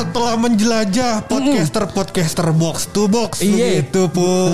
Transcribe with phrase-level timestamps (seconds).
[0.00, 3.84] Setelah menjelajah podcaster-podcaster box to box Iya.
[3.84, 4.48] begitu pun.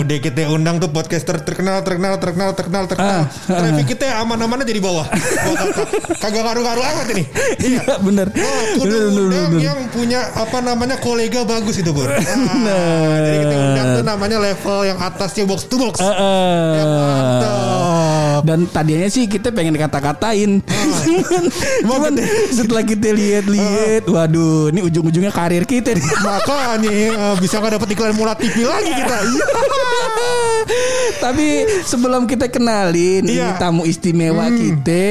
[0.00, 3.28] Udah kita undang tuh podcaster terkenal terkenal terkenal terkenal terkenal.
[3.44, 5.04] Traffic kita aman-amannya jadi bawah.
[5.04, 5.84] Bawah.
[6.16, 7.24] Kagak ngaruh-ngaruh amat ini.
[7.60, 7.80] Iya.
[7.80, 8.26] Iya bener.
[8.32, 9.60] Oh, Bener, bener, bener.
[9.60, 12.08] yang punya apa namanya kolega bagus itu pun.
[12.60, 16.00] Nah, jadi kita undang tuh namanya level yang atasnya box to box.
[16.00, 16.84] Eh, eh.
[16.88, 18.19] Mantap.
[18.42, 20.60] Dan tadinya sih kita pengen kata-katain.
[21.88, 22.14] Cuman
[22.50, 26.04] setelah kita lihat-lihat, waduh, ini ujung-ujungnya karir kita nih.
[26.26, 29.16] Makanya eh, bisa nggak dapat iklan Mula TV lagi kita.
[29.20, 29.46] Iya.
[31.24, 31.46] Tapi
[31.84, 33.56] sebelum kita kenalin ini Iya.
[33.56, 35.06] tamu istimewa kita,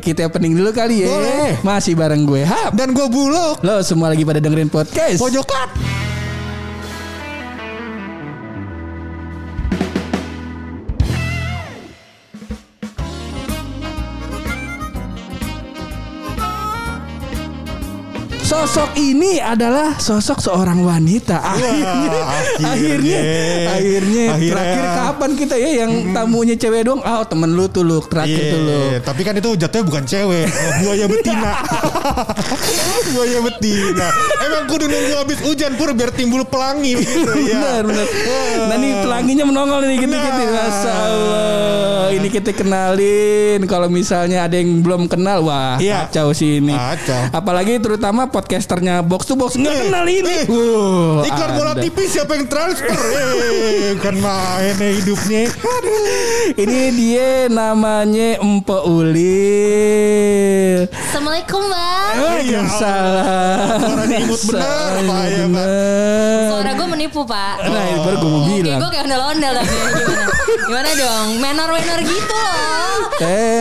[0.00, 1.08] kita opening dulu kali ya.
[1.08, 1.50] Boleh.
[1.60, 2.72] Masih bareng gue Hap.
[2.72, 3.60] Dan gue buluk.
[3.60, 5.20] Lo semua lagi pada dengerin podcast.
[5.20, 5.68] Pojokan.
[18.52, 21.40] Sosok ini adalah sosok seorang wanita.
[21.40, 22.68] Akhirnya, akhirnya.
[22.68, 23.18] akhirnya,
[23.72, 24.52] akhirnya, Akhirnya.
[24.52, 27.00] terakhir kapan kita ya yang tamunya cewek dong?
[27.00, 28.76] Oh temen lu tuh lu, terakhir tuh lu.
[28.92, 31.50] Iya, tapi kan itu jatuhnya bukan cewek, oh, buaya betina.
[33.16, 34.08] buaya betina.
[34.42, 37.56] Emang kudu nunggu habis hujan pur biar timbul pelangi gitu ya.
[37.56, 38.06] Benar, benar.
[38.68, 40.42] Nah nih pelanginya menongol nih gitu-gitu.
[40.44, 42.04] Masya Allah.
[42.12, 43.64] Ini kita kenalin.
[43.64, 46.04] Kalau misalnya ada yang belum kenal, wah Iya.
[46.04, 46.76] kacau sih ini.
[46.76, 47.32] Kacau.
[47.32, 50.42] Apalagi terutama podcasternya Box to Box nggak kenal ini.
[50.42, 51.72] eh, Wuh, Iklan bola.
[51.78, 52.90] TV siapa yang transfer?
[52.90, 55.46] Eh, kan main ya hidupnya.
[56.52, 59.30] Ini dia namanya Empo Ulil.
[60.90, 63.78] Assalamualaikum bang Waalaikumsalam.
[63.80, 64.90] Suaranya imut ya, Pak.
[64.98, 66.50] Bener.
[66.50, 68.78] Suara gue menipu pak Nah, itu baru gue mau bilang.
[68.78, 69.70] gue kayak ondel-ondel tapi
[70.60, 73.02] gimana dong Menor-menor gitu loh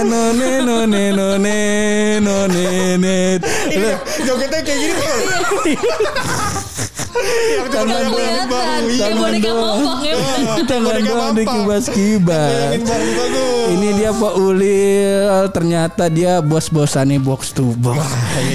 [0.02, 3.42] neno neno neno nenet.
[3.70, 5.74] Iya, jogetnya kayak gini
[7.72, 8.84] Tangan yang doang.
[8.84, 9.00] iya.
[9.00, 10.16] Kayak boneka popok ya.
[10.68, 11.86] Boneka doang baru bagus.
[13.72, 15.24] Ini dia Pak Ulil.
[15.52, 18.04] Ternyata dia bos-bosan nih box to box.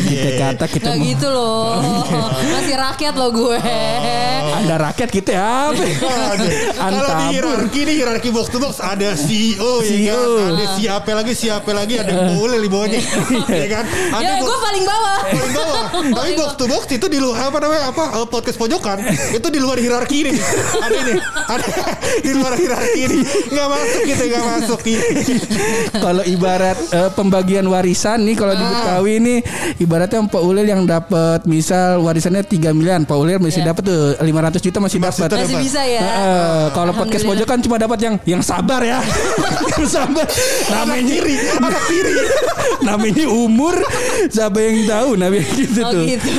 [0.07, 1.81] Kita kata kita Gak gitu loh.
[2.53, 3.59] Masih rakyat loh gue.
[4.57, 6.51] Anda rakyat kita apa Aduh.
[6.77, 10.23] Kalau di hierarki nih hierarki box to box ada CEO, ya CEO.
[10.37, 11.95] kan, ada siapa lagi siapa lagi?
[11.99, 13.01] Ada boleh di bawahnya,
[13.63, 13.85] ya kan?
[14.13, 15.19] Ada Ya gue paling bawah.
[15.27, 15.83] Paling bawah.
[16.15, 17.83] Tapi box to box itu di luar apa namanya?
[17.91, 18.05] Apa?
[18.23, 18.27] Eh,
[18.57, 18.99] podcast pojokan
[19.33, 20.33] itu di luar hierarki ini.
[20.77, 21.15] Ada ini,
[21.47, 21.67] ada
[22.19, 23.17] di luar hierarki ini.
[23.47, 24.81] Nggak masuk gitu, nggak masuk.
[25.95, 28.71] Kalau ibarat eh, pembagian warisan nih Kalau di Ah.
[28.73, 29.39] Betawi nih
[29.79, 33.73] Ibaratnya Pak Ulil yang dapat Misal warisannya 3 miliar Pak Ulil masih Iya.
[33.73, 37.99] dapat tuh 500 juta masih dapat Masih bisa ya Heeh, kalau podcast pojokan cuma dapat
[38.01, 38.99] yang yang sabar ya.
[39.73, 40.27] yang sabar.
[40.69, 42.15] Namanya kiri, anak kiri.
[42.89, 43.75] namanya umur
[44.29, 46.05] siapa yang tahu namanya gitu Oh tuh.
[46.07, 46.33] gitu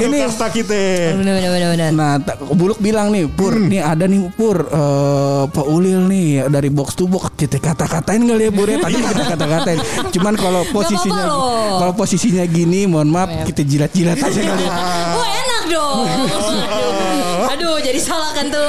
[0.00, 0.82] Ini kasta kita.
[1.14, 3.66] Bener bener bener bener Nah, tak- Buluk bilang nih, Pur, Hmm.
[3.66, 8.44] nih ada nih Pur, eh, Pak Ulil nih dari box to box kita kata-katain kali
[8.44, 8.76] ya Pur ya.
[8.76, 9.78] Tadi kita kata-katain.
[10.10, 11.24] Cuman kalau posisinya
[11.78, 14.72] kalau posisinya gini, mohon maaf kita jilat-jilat aja kali ya.
[15.14, 15.98] Wah enak dong
[17.48, 18.68] Aduh, jadi salah kan tuh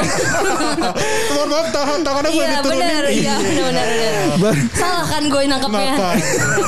[1.29, 2.79] Mohon maaf tahan tangannya boleh Iya diturunin.
[2.79, 4.13] bener Iya bener bener bener.
[4.40, 5.94] Baru, Salah kan gue nangkepnya?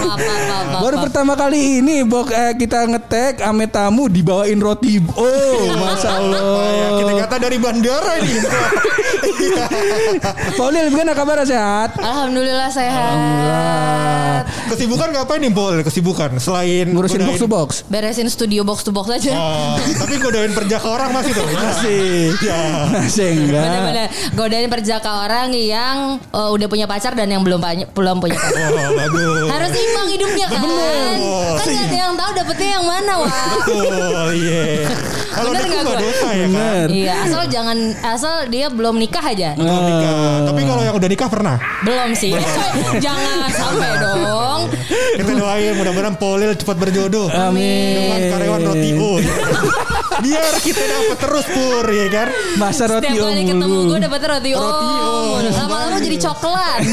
[0.02, 4.98] Maaf maaf baru pertama kali ini bok eh, kita ngetek ame tamu dibawain roti.
[5.14, 6.92] Oh, masya Ya, Allah.
[6.98, 8.34] kita kata dari bandara ini.
[9.42, 9.66] Iya.
[10.54, 11.98] Pak Ulil gimana kabar sehat?
[11.98, 15.82] Alhamdulillah sehat Kesibukan ngapain nih Pol?
[15.82, 17.70] Kesibukan selain Ngurusin box to box.
[17.86, 21.46] Beresin studio box to box aja Oh, tapi godain perjaka orang masih tuh.
[21.48, 22.01] Masih.
[22.42, 22.62] Ya.
[22.90, 23.64] Masih enggak.
[23.64, 28.38] Bener-bener Godain perjaka orang yang uh, udah punya pacar dan yang belum punya belum punya
[28.38, 28.70] pacar.
[28.72, 29.48] Oh, bagus.
[29.50, 30.62] Harus imbang hidupnya kan.
[30.62, 31.16] Bener.
[31.62, 33.32] Kan gak ada yang tahu dapetnya yang mana wah.
[33.62, 34.64] Betul, iya.
[35.32, 36.06] Kalau Bener itu nggak nggak gue?
[36.12, 36.88] dosa ya kan.
[36.92, 39.50] Iya, asal jangan asal dia belum nikah aja.
[39.56, 40.14] Belum nikah.
[40.52, 41.56] Tapi kalau yang udah nikah pernah.
[41.88, 42.34] Belum sih.
[43.06, 44.62] jangan sampai dong.
[44.92, 47.32] Kita doain mudah-mudahan Polil cepat berjodoh.
[47.32, 47.96] Amin.
[47.96, 48.90] Dengan karyawan roti.
[50.22, 52.28] Biar kita dapat terus pur ya kan.
[52.56, 54.62] Masa roti Setiap kali ketemu gue dapetnya roti om.
[54.62, 55.40] Roti om.
[55.52, 56.80] Lama-lama jadi coklat.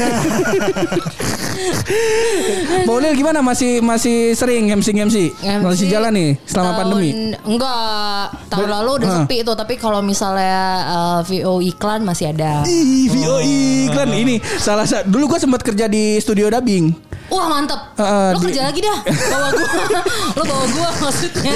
[2.89, 5.17] Ulil gimana masih masih sering MC MC?
[5.61, 7.09] Masih jalan nih selama Tahun- pandemi.
[7.39, 9.17] Enggak, tahun lalu udah Hah.
[9.23, 9.53] sepi itu.
[9.53, 12.63] Tapi kalau misalnya uh, VO iklan masih ada.
[12.65, 16.91] Ih, VO iklan ini salah satu dulu gue sempat kerja di studio dubbing.
[17.29, 17.77] Wah mantep.
[17.93, 18.97] Heeh, lo di- kerja lagi dah.
[19.05, 19.69] Bawa gua.
[20.37, 21.53] lo bawa gua maksudnya.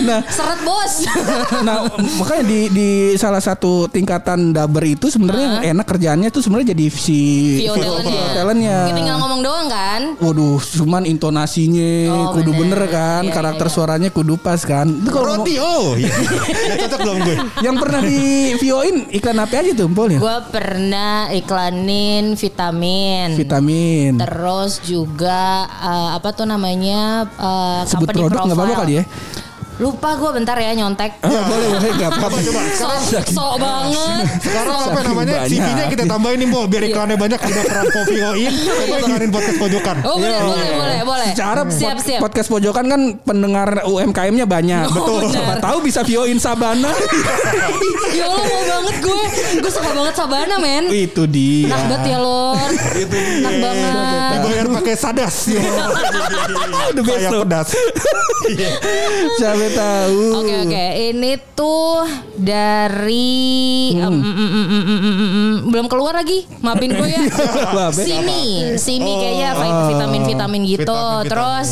[0.00, 0.94] Nah, Seret bos.
[1.60, 1.84] nah
[2.32, 6.86] makanya di di salah satu tingkatan daber itu sebenarnya yang enak kerjaannya tuh sebenarnya jadi
[6.88, 7.20] si
[7.60, 8.24] Vio talentnya.
[8.32, 8.78] talentnya.
[8.88, 10.00] Kita tinggal ngomong doang kan.
[10.16, 12.80] Waduh, cuman intonasinya Oh, kudu bener.
[12.80, 13.74] bener, kan, Iya, karakter iya.
[13.74, 14.88] suaranya kudu pas kan.
[14.88, 15.92] Itu kalau Roti oh.
[15.92, 16.08] Iya.
[16.88, 17.36] Cocok belum gue?
[17.60, 18.20] yang pernah di
[18.56, 20.18] VO-in iklan apa aja tuh, Pol ya?
[20.18, 23.36] Gua pernah iklanin vitamin.
[23.36, 24.16] Vitamin.
[24.16, 29.04] Terus juga eh, apa tuh namanya eh, Sebut produk nggak apa-apa kali ya?
[29.74, 31.16] Lupa gue bentar ya nyontek.
[31.18, 32.38] Ah, boleh boleh nggak apa-apa.
[32.38, 32.60] Coba.
[32.70, 32.94] Sok
[33.26, 34.24] sok banget.
[34.38, 35.36] Sekarang apa Saking namanya?
[35.42, 36.60] CV-nya kita tambahin nih, Bo.
[36.64, 38.52] Biar iklannya banyak udah peran Povioin.
[38.52, 39.96] Coba iklanin podcast pojokan.
[40.02, 41.28] Oh boleh boleh boleh boleh.
[41.32, 42.20] Secara siap pod- siap.
[42.20, 44.86] podcast pojokan kan pendengar UMKM-nya banyak.
[44.86, 45.18] Oh, Betul.
[45.24, 45.32] benar.
[45.32, 46.90] Siapa tahu bisa VO-in Sabana.
[48.12, 49.22] ya Allah mau banget gue.
[49.56, 50.84] Gue suka banget Sabana men.
[50.90, 51.66] itu dia.
[51.66, 52.68] Enak banget ya Lor.
[52.92, 53.40] Itu dia.
[53.40, 53.92] Enak banget.
[54.36, 55.36] Dibayar pakai sadas.
[56.94, 57.40] The best Saya tuh.
[57.42, 57.68] pedas.
[58.42, 58.74] Iya.
[59.38, 60.20] Siapa tahu.
[60.38, 62.04] Oke oke, ini tuh
[62.34, 63.50] dari
[63.92, 64.22] Hmm.
[65.68, 67.20] belum keluar lagi, maafin gue ya.
[67.72, 67.88] Ya.
[67.90, 69.50] Simi, Simi kayaknya
[69.88, 70.84] vitamin vitamin gitu.
[70.84, 71.28] Vitamin-vitamin.
[71.28, 71.68] Terus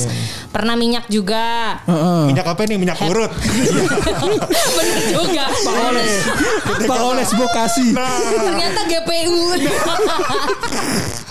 [0.50, 1.78] pernah minyak juga.
[1.84, 2.22] Heeh.
[2.26, 2.76] Minyak apa nih?
[2.76, 3.30] Minyak urut.
[4.76, 5.44] Bener juga.
[6.90, 7.94] Pak Oles Bokasi.
[7.94, 9.38] Ternyata GPU.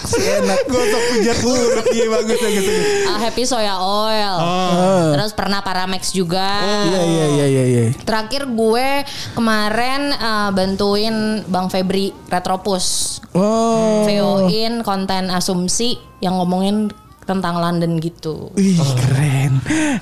[0.08, 0.60] Enak.
[0.70, 1.86] Gosok pijat urut.
[1.96, 2.66] Iya bagus bagus.
[3.10, 4.36] Ah, Happy Soya Oil.
[4.40, 5.12] Ah.
[5.18, 6.62] Terus pernah Paramex juga.
[6.86, 7.84] Iya iya iya iya iya.
[8.06, 9.04] Terakhir gue
[9.34, 13.20] kemarin eh, bantuin Bang Febri Retropus.
[13.34, 14.06] Oh.
[14.06, 16.92] VO-in konten asumsi yang ngomongin
[17.30, 18.50] tentang London gitu.
[18.58, 19.62] Wih, keren.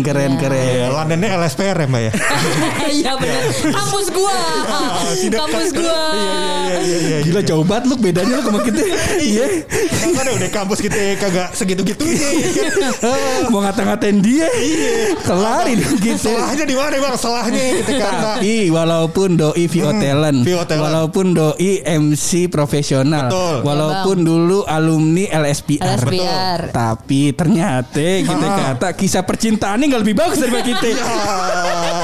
[0.00, 0.40] keren, Iya.
[0.40, 0.66] keren.
[0.74, 2.12] Ya, Londonnya LSPR ya Mbak ya?
[2.98, 3.42] Iya benar.
[3.68, 4.36] Kampus gua.
[5.38, 5.76] Kampus kan?
[5.76, 6.00] gua.
[6.10, 7.18] Iya iya iya iya.
[7.22, 8.80] Gila jauh banget lu bedanya lu sama kita.
[9.30, 9.46] Iya.
[10.08, 12.28] Kan udah kampus kita kagak segitu-gitunya.
[13.48, 14.48] Mau ngata-ngatain dia.
[15.20, 16.28] Kelarin gitu.
[16.28, 17.14] Salahnya di mana Bang?
[17.14, 18.28] Salahnya kita kata.
[18.38, 20.82] Tapi walaupun doi VO talent, VO talent.
[20.82, 23.56] walaupun doi MC profesional, Betul.
[23.62, 26.60] walaupun dulu alumni LSPR, LSPR.
[26.70, 29.22] tapi ternyata kita kata kisah
[29.78, 30.88] percintaannya nggak lebih bagus daripada kita.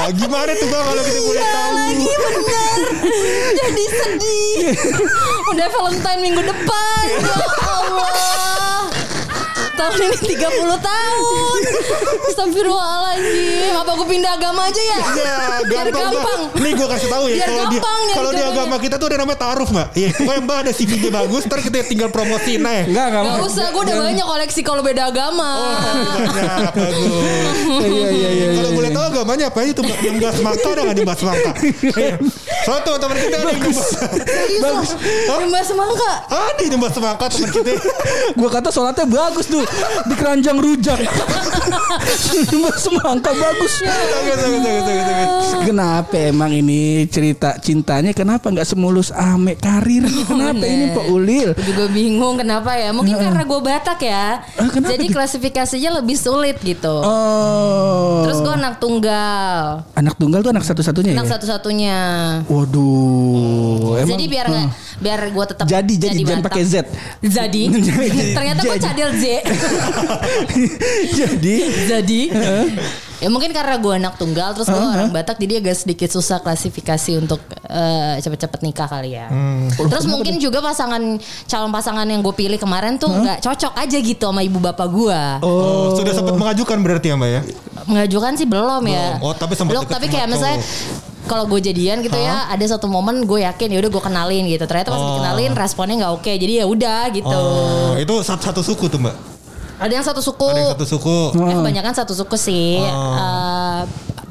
[0.05, 1.73] Ya, gimana tuh Bang kalau kita boleh tahu?
[1.73, 2.77] Lagi bener.
[3.57, 4.57] Jadi sedih.
[5.49, 7.05] Udah Valentine minggu depan.
[7.25, 8.34] Ya Allah.
[9.75, 11.59] Tahun ini 30 tahun.
[12.31, 13.73] Astagfirullahaladzim.
[13.75, 14.99] Apa gue pindah agama aja ya?
[15.19, 15.35] Ya,
[15.67, 16.41] Biar gampang, gampang.
[16.63, 17.35] Nih gue kasih tahu ya.
[17.35, 19.87] Biar Kalau di, gampang kalau di agama kita tuh ada namanya taaruf mbak.
[19.99, 20.09] Iya.
[20.15, 21.43] Pokoknya mbak ada CV-nya bagus.
[21.43, 22.87] Ntar kita tinggal promosiin aja.
[22.87, 25.49] Enggak, enggak Gak usah, gue udah banyak koleksi kalau beda agama.
[26.23, 27.11] Banyak, bagus.
[27.85, 28.47] Iya iya iya.
[28.55, 29.97] Kalau boleh tahu agamanya apa aja tuh mbak?
[29.99, 31.51] Nyembah semangka ada nggak nyembah semangka?
[31.99, 32.15] Iya.
[32.63, 33.87] Soalnya teman-teman kita ada yang nyembah.
[34.63, 34.89] Bagus.
[35.27, 36.11] Nyembah semangka.
[36.31, 37.71] Ada yang nyembah semangka teman kita.
[38.39, 39.64] Gua kata sholatnya bagus tuh
[40.09, 40.99] di keranjang rujak.
[42.83, 43.73] Semangka bagus.
[45.65, 50.05] Kenapa emang ini cerita cintanya kenapa nggak semulus ame karir?
[50.29, 50.73] Kenapa bener.
[50.73, 51.49] ini Pak Ulil?
[51.57, 52.89] Juga bingung kenapa ya.
[52.91, 54.41] Mungkin karena gue Batak ya.
[54.57, 55.15] Ah, kenapa Jadi gitu?
[55.17, 56.95] klasifikasinya lebih sulit gitu.
[57.01, 58.25] Oh.
[58.27, 59.85] Terus gue anak tunggal.
[59.95, 61.31] anak tunggal tuh anak satu-satunya Anak ya?
[61.37, 61.97] satu-satunya.
[62.45, 64.01] Waduh.
[64.01, 66.75] Emang, Jadi biar nggak biar gue tetap jadi jadi jangan pakai Z.
[67.21, 67.61] Jadi.
[68.35, 69.25] Ternyata gue cadel Z.
[71.19, 71.55] jadi
[71.87, 72.21] jadi.
[73.15, 77.15] ya mungkin karena gue anak tunggal terus gue orang Batak jadi agak sedikit susah klasifikasi
[77.15, 79.31] untuk eh, cepet-cepet nikah kali ya.
[79.31, 79.71] Hmm.
[79.71, 80.99] Terus mungkin juga pasangan
[81.47, 85.21] calon pasangan yang gue pilih kemarin tuh nggak cocok aja gitu sama ibu bapak gue.
[85.41, 87.41] Oh, sudah sempat mengajukan berarti ya mbak ya?
[87.87, 89.15] Mengajukan sih belum ya.
[89.17, 89.25] Belum.
[89.31, 90.59] Oh, tapi sempat Belum, tapi kayak misalnya
[91.25, 94.65] kalau gue jadian gitu ya, ada satu momen gue yakin ya udah gue kenalin gitu.
[94.69, 95.07] Ternyata pas Oh.
[95.17, 96.31] dikenalin responnya nggak oke.
[96.35, 97.31] Jadi ya udah gitu.
[97.33, 99.34] Oh, itu satu, satu suku tuh mbak.
[99.75, 100.47] Ada yang satu suku.
[100.47, 101.17] Ada yang satu suku.
[101.35, 102.79] Eh, kebanyakan satu suku sih.
[102.79, 103.81] Eh,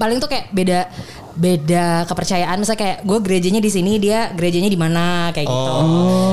[0.00, 0.88] paling tuh kayak beda
[1.34, 5.72] beda kepercayaan misalnya kayak gue gerejanya di sini dia gerejanya di mana kayak gitu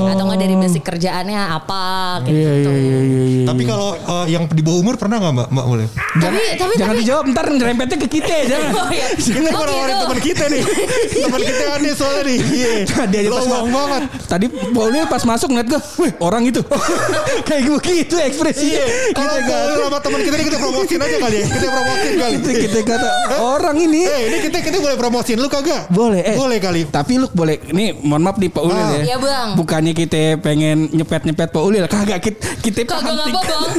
[0.07, 1.83] atau nggak dari basic kerjaannya apa
[2.21, 3.23] kayak Iya gitu iya iya iya.
[3.25, 3.45] iya.
[3.45, 5.47] Tapi kalau eh, yang di bawah umur pernah nggak mbak?
[5.49, 5.87] Mbak boleh?
[6.13, 8.71] tapi tapi Jangan tapi dijawab ntar nyerempetnya ke kita jangan.
[8.71, 9.07] Oh, iya.
[9.11, 10.03] Ini Oh, orang-orang gitu.
[10.05, 10.63] teman kita nih.
[11.25, 12.37] teman kita aneh soalnya nih.
[12.41, 12.71] Iya.
[13.09, 14.01] Dia aja pas banget.
[14.27, 16.61] Tadi Paulnya pas masuk ngeliat gue, wih orang itu.
[17.47, 18.71] Kayak gue gitu ekspresinya.
[18.71, 18.85] Iya.
[19.11, 21.45] Kalau Kita kalau sama teman kita nih kita promosiin aja kali ya.
[21.49, 22.35] Kita promosiin kali.
[22.37, 23.09] kita, kita kata
[23.41, 24.01] orang ini.
[24.05, 25.87] Eh ini kita kita boleh promosiin lu kagak?
[25.87, 26.35] Boleh, eh.
[26.35, 26.83] Boleh kali.
[26.85, 28.91] Tapi lu boleh, nih mohon maaf nih Pak Ulil Ah.
[28.93, 29.03] ya.
[29.05, 29.47] Iya, Bang.
[29.55, 33.71] Bukannya kita pengen nyepet-nyepet Pak Ulil, kagak kita kita Kagak apa bang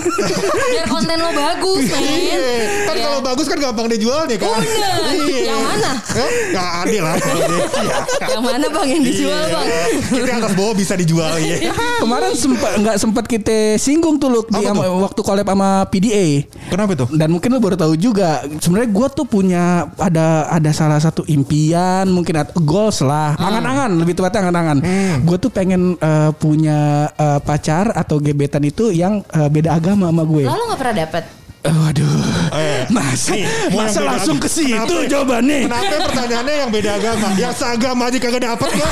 [0.73, 2.41] Biar konten lo bagus men Iya,
[2.83, 3.03] kan Ya.
[3.03, 4.57] kalau bagus kan gampang dijualnya kan.
[4.57, 4.95] Udah.
[5.13, 5.41] Iya.
[5.45, 5.91] Yang mana?
[6.17, 7.17] Eh, Nggak adil lah.
[7.21, 7.97] Iya.
[8.25, 9.67] Yang mana bang yang dijual bang
[10.09, 11.57] Kita atas bawah bisa dijual ya.
[11.99, 14.97] Kemarin sempat nggak sempat kita singgung tuh di ama- tuh?
[15.03, 16.47] waktu collab sama PDA.
[16.69, 17.09] Kenapa tuh?
[17.13, 18.41] Dan mungkin lu baru tahu juga.
[18.57, 19.63] Sebenarnya gue tuh punya
[19.97, 23.51] ada ada salah satu impian mungkin atau goals lah, Hmm.
[23.51, 24.79] angan-angan lebih tepatnya angan-angan.
[25.27, 26.79] Gue tuh pengen eh, punya
[27.13, 30.47] eh, pacar atau gebetan itu yang eh, beda agama sama gue.
[30.47, 31.25] Lalu gak pernah dapet
[31.63, 32.11] Eh, Waduh,
[32.53, 35.59] Eh, masa nih, masa langsung ke situ Kenapa- jawabannya?
[35.63, 37.29] Kenapa pertanyaannya yang beda agama?
[37.39, 38.89] Yang seagama aja kagak dapet ya?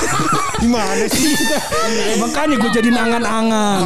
[0.57, 1.35] Gimana sih?
[2.17, 3.79] Makanya gue jadi nangan-angan.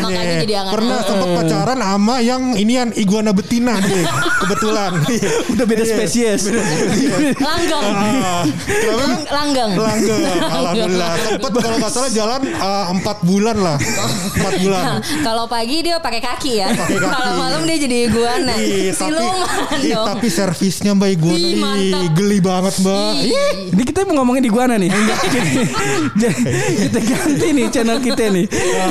[0.00, 0.74] makanya jadi angan-angan.
[0.78, 4.06] Pernah sempat pacaran sama yang inian iguana betina deh.
[4.38, 4.90] Kebetulan.
[5.50, 5.90] Udah beda Iya.
[5.90, 6.42] spesies.
[7.34, 9.06] Langgang kenapa?
[9.28, 10.22] Langgang Langgeng.
[10.38, 11.10] Alhamdulillah.
[11.34, 13.76] Sempat kalau nggak salah jalan eh, empat bulan lah.
[14.30, 14.82] Empat bulan.
[14.86, 17.10] Nah, Kalau pagi dia pakai kaki ya Pakai kaki.
[17.10, 21.38] Kalau malam dia jadi iguana Ih, tapi, Siluman ih, dong tapi servisnya mbak iguana
[21.76, 23.12] Ih, geli banget mbak.
[23.18, 23.70] Ih.
[23.70, 24.90] Ini kita mau ngomongin di guana nih.
[25.30, 25.50] Jadi,
[26.12, 26.34] jadi
[26.82, 28.44] kita ganti nih channel kita nih.
[28.46, 28.86] Iya.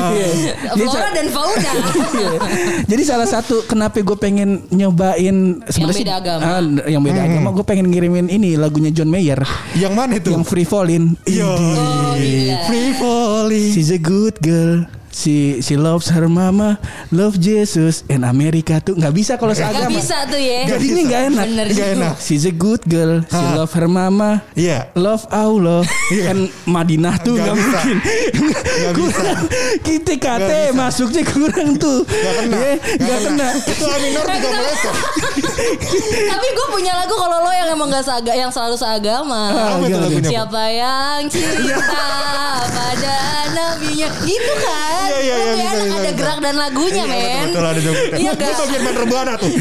[0.69, 2.37] Jadi Flora sa- dan fauna Iya.
[2.85, 6.41] Jadi salah satu kenapa gue pengen nyobain sebenarnya sih- beda agama.
[6.41, 9.39] ah, yang beda agama gue pengen ngirimin ini lagunya John Mayer
[9.73, 10.29] Yang mana itu?
[10.31, 11.13] yang Free Fallin.
[11.25, 11.45] Yo.
[11.45, 13.71] Oh gila Free falling.
[13.71, 14.85] She's a good girl.
[15.09, 16.77] She she loves her mama,
[17.09, 19.89] love Jesus, and America tuh nggak bisa kalau Gak seagama.
[19.91, 21.45] bisa tuh ya Jadinya nggak enak.
[21.45, 21.95] Bener Nggak juga.
[21.97, 22.13] enak.
[22.19, 23.21] She's a good girl.
[23.23, 24.45] She love her mama.
[24.53, 24.93] Iya.
[24.93, 25.81] Love Allah.
[26.09, 27.67] kan Madinah tuh Nggak bisa.
[27.73, 27.97] mungkin.
[27.99, 28.89] Bisa.
[28.93, 29.41] kurang.
[29.81, 30.77] Kita Nggak kate bisa.
[30.77, 31.99] masuknya kurang tuh.
[32.03, 32.57] Gak kena.
[32.57, 33.47] Iya, Nggak kena.
[33.59, 34.95] Itu Aminor juga meleset.
[36.29, 39.41] Tapi gue punya lagu kalau lo yang emang gak seaga, yang selalu seagama.
[39.49, 39.81] Ah?
[40.21, 42.05] Siapa yang cinta
[42.77, 43.17] pada
[43.49, 46.17] nabinya Gitu kan Iya, iya, iya, Lebih bisa, enak bisa, ada bisa.
[46.17, 48.17] gerak dan lagunya Iya, men betul, betul ada jogetnya.
[48.17, 49.51] Iya Gue gak bagian main rebana tuh.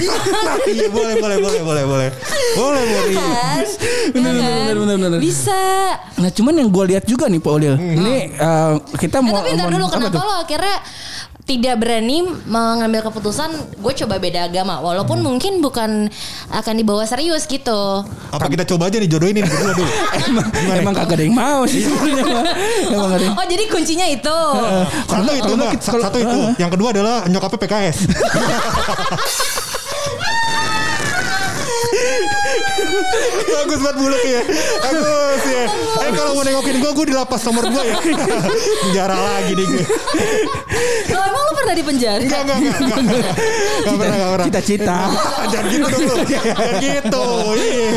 [0.68, 2.08] Iya boleh boleh boleh boleh boleh.
[2.54, 3.14] Boleh boleh.
[3.14, 3.64] kan
[4.08, 4.66] Bener, Iya bener, kan?
[4.68, 5.20] bener, bener, bener.
[5.20, 5.60] Bisa
[6.16, 7.74] Nah cuman yang gue lihat juga nih Pak Ulil.
[7.76, 9.38] Ini eh, kita Eh, mau.
[9.38, 10.76] tapi ntar dulu apa kenapa lo akhirnya
[11.48, 13.48] tidak berani mengambil keputusan
[13.80, 16.12] gue coba beda agama walaupun mungkin bukan
[16.52, 19.88] akan dibawa serius gitu Apa kita coba aja nih jodohin ini berdua dulu.
[20.28, 21.88] Emang, emang kagak ada yang mau sih.
[22.92, 24.38] Emang ada yang oh jadi kuncinya itu
[25.08, 26.38] Satu itu satu itu.
[26.60, 27.98] Yang kedua adalah nyokapnya PKS.
[33.58, 34.42] Bagus banget buluk ya.
[34.80, 35.64] Bagus ya.
[35.98, 37.96] Eh kalau mau nengokin gue, gue di lapas nomor 2 ya.
[38.82, 39.84] Penjara lagi nih gue.
[41.10, 42.78] oh, emang lo pernah di penjara Enggak, enggak, enggak.
[42.78, 44.46] Enggak, enggak pernah, enggak pernah.
[44.46, 44.98] Cita-cita.
[45.52, 46.14] Jangan gitu dong lu.
[46.24, 47.26] Jangan gitu.
[47.58, 47.90] Iya.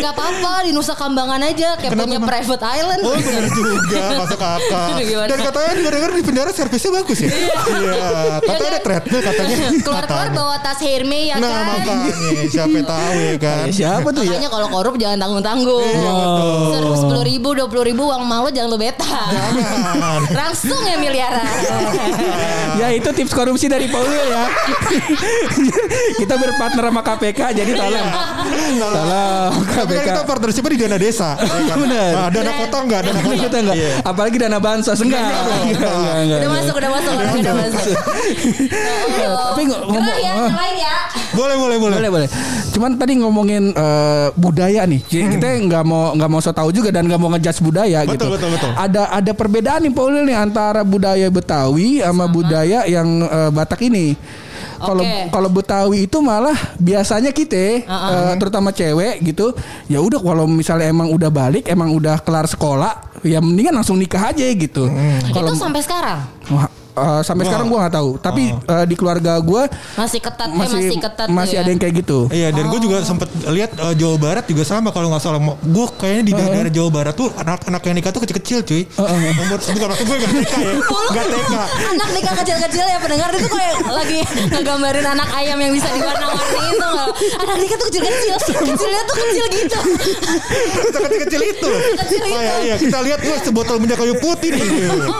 [0.00, 3.00] Gak apa-apa di Nusa Kambangan aja kayak punya private island.
[3.02, 4.86] Oh benar juga masuk akal.
[5.24, 7.30] Dan katanya juga denger di penjara servisnya bagus ya.
[7.30, 8.06] Iya.
[8.40, 9.56] Katanya ada treadmill katanya.
[9.80, 11.64] Keluar-keluar bawa tas Hermes ya Nah kan.
[11.68, 12.12] makanya
[12.46, 13.64] siapa tahu ya kan.
[13.64, 14.30] Eh, siapa tuh ya?
[14.32, 15.84] Makanya kalau korup jangan tanggung-tanggung.
[15.84, 16.14] Iya.
[16.72, 19.04] Suruh sepuluh ribu, dua puluh ribu uang malu jangan lu beta.
[20.30, 21.44] Langsung ya miliaran.
[22.74, 24.50] Ya itu tips korupsi dari Pak Ulil ya.
[26.20, 28.08] kita berpartner sama KPK jadi tolong.
[28.74, 30.06] Tolong Tapi kan KPK.
[30.10, 31.30] kita partnershipnya di dana desa.
[31.38, 31.76] ya kan?
[31.78, 32.10] Benar.
[32.10, 33.36] Nah, dana kota enggak, dana kota.
[33.38, 33.76] kita enggak.
[33.78, 33.90] Iya.
[34.02, 35.22] Apalagi dana bansos enggak.
[35.22, 36.38] Enggak, enggak, enggak.
[36.42, 37.84] Udah masuk, udah masuk, udah masuk.
[39.54, 40.94] Tapi ng- ngomong ya, yang lain ya.
[41.34, 41.94] Boleh, boleh, boleh.
[41.94, 42.28] boleh boleh.
[42.74, 43.70] Cuman tadi ngomongin
[44.34, 47.60] budaya nih, Ci- kita nggak mau nggak mau so tahu juga dan nggak mau ngejudge
[47.60, 48.26] budaya Betul, gitu.
[48.34, 48.70] betul, betul.
[48.74, 53.80] Ada ada perbedaan nih Pak Ulil nih antara budaya Betawi sama, budaya yang eh, Batak
[53.86, 54.14] ini.
[54.74, 55.32] Kalau Oke.
[55.32, 59.56] kalau Betawi itu malah biasanya kita eh, terutama cewek gitu,
[59.88, 64.28] ya udah kalau misalnya emang udah balik, emang udah kelar sekolah, ya mendingan langsung nikah
[64.28, 64.84] aja gitu.
[65.32, 66.20] Kalau Itu sampai sekarang
[66.52, 67.48] Wah, eh, sampai Wah.
[67.50, 71.26] sekarang gua nggak tahu, tapi eh, di keluarga gua masih ketat, eh, masih masih ketat
[71.28, 71.72] masih tuh ada ya.
[71.74, 72.18] yang kayak gitu.
[72.30, 75.40] Iya dan gue juga sempet lihat eh, Jawa Barat juga sama kalau nggak salah.
[75.60, 78.82] Gue kayaknya di daerah Jawa Barat tuh anak-anak yang nikah tuh kecil-kecil cuy.
[78.94, 80.72] Umur bukan maksud gue gak TK ya.
[81.10, 81.52] Gak TK.
[81.94, 84.18] Anak nikah kecil-kecil ya pendengar itu kayak lagi
[84.50, 87.08] ngegambarin anak ayam yang bisa diwarna-warni itu nggak?
[87.42, 88.34] Anak nikah tuh kecil-kecil,
[88.64, 89.78] kecilnya tuh kecil gitu.
[90.90, 91.70] Kecil-kecil itu.
[91.94, 92.40] Kecil Oh, itu.
[92.40, 92.74] iya, iya.
[92.78, 94.62] Kita lihat gue sebotol minyak kayu putih nih.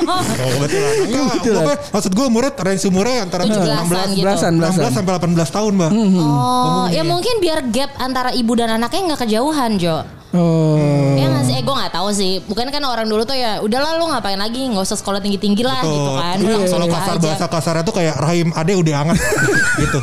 [0.04, 0.22] Oh
[1.14, 1.63] kebetulan.
[1.64, 4.24] Pokoknya maksud gue umurnya range umurnya antara 17-an 16 gitu.
[4.24, 4.82] Belasan, belasan.
[4.84, 5.90] 16 sampai 18 tahun, Mbak.
[6.20, 10.04] Oh, ya mungkin biar gap antara ibu dan anaknya nggak kejauhan, Jo.
[10.34, 11.14] Oh.
[11.14, 12.32] Ya nggak sih, eh, gue nggak tahu sih.
[12.44, 15.62] Bukan kan orang dulu tuh ya, udahlah lu ngapain lagi, nggak usah sekolah tinggi tinggi
[15.62, 16.36] lah gitu kan.
[16.36, 17.22] Iya, Langsung kalau nikah kasar aja.
[17.22, 19.18] bahasa kasarnya tuh kayak rahim ade udah hangat
[19.82, 19.98] gitu.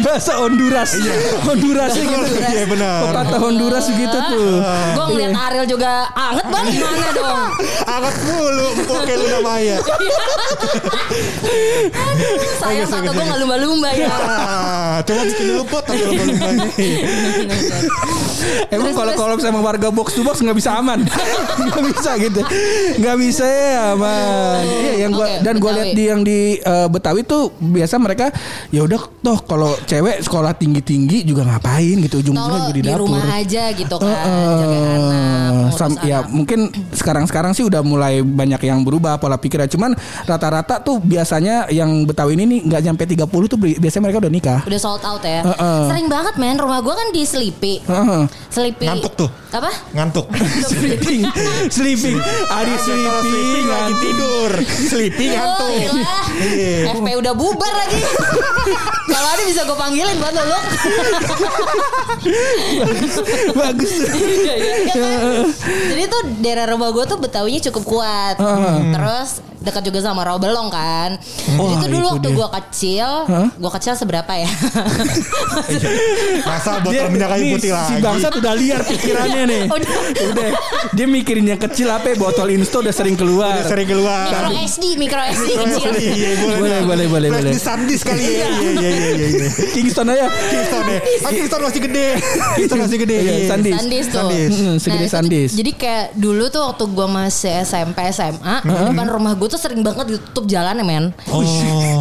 [0.00, 0.90] Bahasa Honduras.
[1.44, 2.16] Honduras gitu.
[2.40, 2.98] Iya benar.
[3.08, 4.60] Pepatah Honduras gitu tuh.
[4.92, 7.40] Gue ngeliat Ariel juga anget banget gimana dong.
[7.80, 9.76] Angkat mulu Oke Luna Maya.
[12.60, 14.08] Sayang tato gue gak lumba-lumba ya.
[14.10, 16.46] Ah, Coba bikin dulu pot Tapi lumba-lumba
[18.70, 21.04] Emang kalau kalau sama warga box to box nggak bisa aman,
[21.60, 22.40] nggak bisa gitu,
[22.96, 24.64] nggak bisa ya aman.
[24.64, 25.76] Iya yang gua dan gua Betawi.
[25.76, 28.32] lihat di yang di eh, Betawi tuh biasa mereka
[28.70, 32.82] ya udah toh kalau cewek sekolah tinggi tinggi juga ngapain gitu ujung-ujungnya juga di di
[32.84, 33.06] dapur.
[33.06, 34.10] rumah aja gitu kan.
[34.10, 35.50] Jaga anak.
[35.52, 36.34] ngurus sam- ya anak.
[36.34, 36.60] mungkin
[36.90, 39.70] sekarang-sekarang sih udah mulai banyak yang berubah pola pikirnya.
[39.70, 39.94] Cuman
[40.26, 44.32] rata-rata tuh biasanya yang Betawi ini nih nggak nyampe 30 tuh bi- biasanya mereka udah
[44.32, 44.60] nikah.
[44.66, 45.46] Udah sold out ya.
[45.46, 45.80] Heeh.
[45.86, 46.58] Sering banget men.
[46.58, 47.74] Rumah gue kan di Sleepy.
[47.80, 48.22] Heeh.
[48.50, 48.84] Sleepy.
[48.84, 49.30] Ngantuk tuh.
[49.50, 49.70] Apa?
[49.92, 50.26] Ngantuk
[50.70, 51.26] sleeping,
[51.68, 52.14] sleeping,
[52.48, 53.98] Adi Kalau sleeping lagi ngantuk.
[54.00, 54.50] tidur
[54.86, 56.24] Sleeping ngantuk ilah.
[56.40, 56.94] Iya.
[56.94, 57.98] FP udah bubar lagi.
[59.20, 60.60] Kalau ada bisa gue panggilin buat lo.
[63.60, 63.92] Bagus.
[64.16, 65.44] Iya, iya, iya kan?
[65.92, 68.40] Jadi tuh daerah rumah gue tuh Betawinya cukup kuat.
[68.96, 71.20] Terus dekat juga sama Rawabelong kan.
[71.20, 73.48] Jadi Wah, tuh dulu itu waktu gue kecil, Hah?
[73.52, 74.48] gue kecil seberapa ya?
[76.48, 79.62] Masa botol minyak kayu putih si lagi bangsat udah liar pikirannya nih.
[79.76, 79.96] Udah.
[80.32, 80.48] udah.
[80.96, 83.60] Dia mikirin yang kecil apa ya, botol insto udah sering keluar.
[83.60, 85.90] Udah sering keluar Micro SD, micro SD kecil.
[86.00, 87.52] Iya Boleh, boleh, boleh, Flash boleh.
[87.52, 88.48] di Sandis kali ya Iya
[88.80, 89.48] iya iya iya iya.
[89.70, 90.26] Kingston aja.
[90.28, 92.06] Kingston ya Ah Kingston masih gede
[92.56, 93.74] Kingston masih gede Iya, Sandis.
[93.76, 94.18] Sandis tuh.
[94.20, 94.50] Sandis.
[94.52, 95.50] Hmm, segede itu- Sandis.
[95.52, 100.06] Jadi kayak dulu tuh waktu gue masih SMP SMA, depan rumah gue tuh sering banget
[100.10, 101.04] ditutup jalan ya men.
[101.28, 101.42] Oh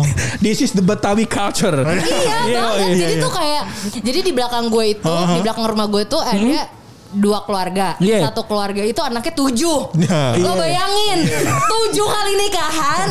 [0.44, 1.74] This is the Betawi culture.
[1.76, 1.98] Iya
[2.50, 2.80] Iya, banget.
[2.80, 3.22] iya, jadi iya.
[3.22, 3.64] tuh kayak,
[4.00, 6.79] jadi di belakang gue itu, di belakang rumah gue tuh ada
[7.12, 7.98] dua keluarga.
[7.98, 8.26] Iya.
[8.26, 9.80] Satu keluarga itu anaknya tujuh.
[10.00, 10.34] Nah.
[10.36, 11.26] Lo bayangin,
[11.66, 13.08] tujuh kali nikahan,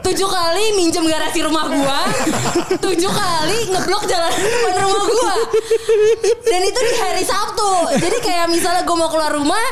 [0.00, 2.00] tujuh kali minjem garasi rumah gua,
[2.78, 5.34] tujuh kali ngeblok jalan depan rumah gua.
[6.42, 7.70] Dan itu di hari Sabtu.
[7.94, 9.64] Jadi kayak misalnya gue mau keluar rumah,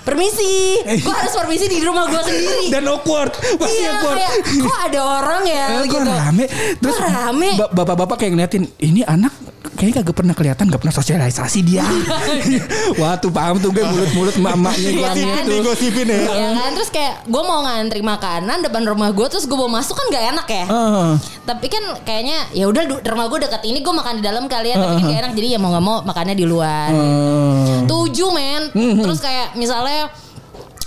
[0.00, 2.68] permisi, gua harus permisi di rumah gua sendiri.
[2.68, 3.32] Dan awkward.
[3.34, 4.16] Pasti iya, awkward.
[4.16, 5.98] kayak kok ada orang ya Eh, gitu.
[6.00, 6.44] rame
[6.76, 7.48] Terus rame?
[7.56, 9.32] ba- Bapak-bapak kayak ngeliatin Ini anak
[9.74, 11.84] kayaknya kagak pernah kelihatan Gak pernah sosialisasi dia.
[13.00, 15.52] Wah tuh paham tuh gue mulut-mulut emak-emaknya gue gitu.
[15.62, 16.18] gosipin ya.
[16.24, 16.70] Ya kan?
[16.78, 20.24] Terus kayak gue mau ngantri makanan depan rumah gue terus gue mau masuk kan gak
[20.34, 20.66] enak ya.
[21.44, 24.76] Tapi kan kayaknya ya udah rumah gue dekat ini gue makan di dalam kali ya
[24.80, 25.32] tapi kan gak enak.
[25.36, 26.88] Jadi ya mau nggak mau makannya di luar.
[26.90, 27.84] Hmm.
[27.90, 28.62] Tujuh men.
[28.74, 30.10] Terus kayak misalnya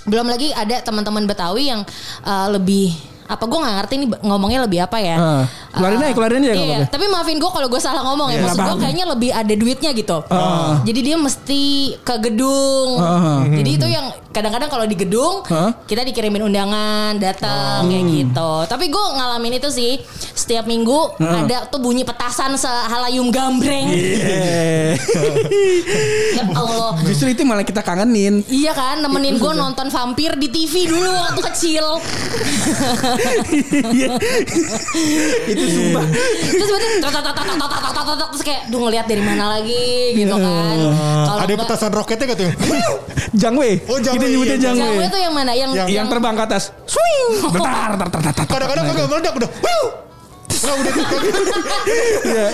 [0.08, 1.84] belum lagi ada teman-teman Betawi yang
[2.24, 2.96] uh, lebih
[3.27, 5.43] apa gue nggak ngerti ini ngomongnya lebih apa ya Ah.
[5.69, 8.43] Keluarin aja, keluarin aja, iya, tapi maafin gue kalau gue salah ngomong ya Iya.
[8.43, 10.80] maksud gue kayaknya lebih ada duitnya gitu Ah.
[10.82, 11.63] jadi dia mesti
[12.02, 13.43] ke gedung Ah.
[13.45, 15.75] jadi itu yang kadang-kadang kalau di gedung Ah.
[15.84, 19.99] kita dikirimin undangan datang kayak gitu tapi gue ngalamin itu sih
[20.34, 21.43] setiap minggu Ah.
[21.43, 24.97] ada tuh bunyi petasan sehalayum gambreng Iya.
[26.38, 30.88] ya Allah Justru itu malah kita kangenin Iya kan nemenin gue nonton vampir di TV
[30.88, 31.86] dulu waktu kecil.
[33.88, 34.13] Iya.
[35.47, 36.06] itu sumpah.
[36.53, 36.69] Terus
[38.08, 40.45] betul terus kayak duh ngeliat dari mana lagi gitu iya.
[40.45, 40.77] kan.
[41.27, 42.51] Kalo ada petasan roketnya gak tuh?
[43.34, 43.69] Jangwe.
[43.89, 44.82] Oh jangwe kita iya, nyebutnya jangwe.
[44.82, 45.03] Jangwe.
[45.10, 45.51] Itu yang mana?
[45.53, 46.63] Yang yang, terbang ke atas.
[46.88, 47.51] Swing.
[47.51, 49.49] Bentar bentar bentar kadang-kadang kagak meledak udah.
[50.49, 50.93] Nah udah
[52.19, 52.47] Iya.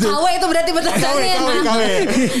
[0.00, 1.82] KW itu berarti KW petasannya KW KW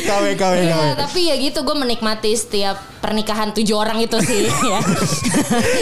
[0.00, 4.80] KW KW KW tapi ya gitu gue menikmati setiap pernikahan tujuh orang itu sih ya.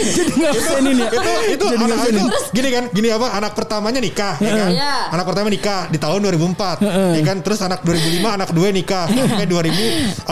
[0.09, 1.19] Jadi nggak bisa ini nih itu
[1.51, 2.39] itu Jadi anak itu ini.
[2.49, 4.93] gini kan gini apa anak pertamanya nikah ya kan Iya.
[5.09, 6.79] anak pertama nikah di tahun 2004
[7.13, 10.23] ya kan terus anak 2005 anak kedua nikah sampai 2020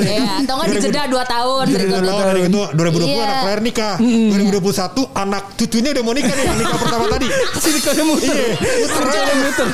[0.00, 2.06] ya Iya, kan atau nggak dijeda dua tahun Jadi berikutnya.
[2.08, 3.18] tahun dari itu 2020 Iya.
[3.20, 8.06] anak terakhir nikah 2021 anak cucunya udah mau nikah nih nikah pertama tadi Sini kagak
[8.12, 9.68] muter Iya, muter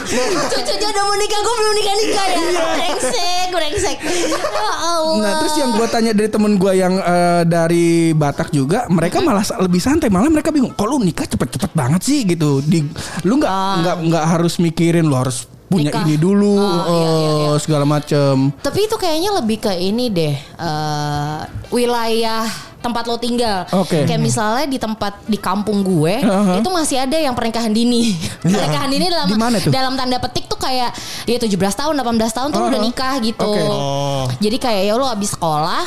[0.49, 2.39] Cucu udah mau nikah, gue belum nikah nikah ya.
[2.49, 3.97] Brengsek, brengsek.
[4.01, 5.17] Ya Allah.
[5.19, 9.43] Nah terus yang gue tanya dari temen gue yang eh, dari Batak juga, mereka malah
[9.43, 10.73] sa- lebih santai, malah mereka bingung.
[10.73, 12.61] Kok lu nikah cepet-cepet banget sih gitu?
[12.61, 12.83] Di,
[13.23, 16.01] lu nggak nggak nggak harus mikirin lu harus punya Nikah.
[16.03, 17.49] ini dulu, Oh, iya, iya, iya.
[17.51, 18.35] eh, segala macem.
[18.57, 22.49] Tapi itu kayaknya lebih ke ini deh eh, wilayah
[22.79, 23.67] tempat lo tinggal.
[23.75, 24.07] Oke.
[24.07, 26.61] Kayak misalnya di tempat di kampung gue Uh-huh.
[26.61, 28.15] itu masih ada yang pernikahan dini.
[28.45, 29.29] pernikahan dini dalam
[29.69, 32.89] dalam tanda petik tuh kayak ya 17 tahun 18 tahun tuh lo udah Uh-huh.
[32.89, 33.45] nikah gitu.
[33.45, 33.63] Oke.
[33.67, 34.25] Oh.
[34.39, 35.85] Jadi kayak ya lo abis sekolah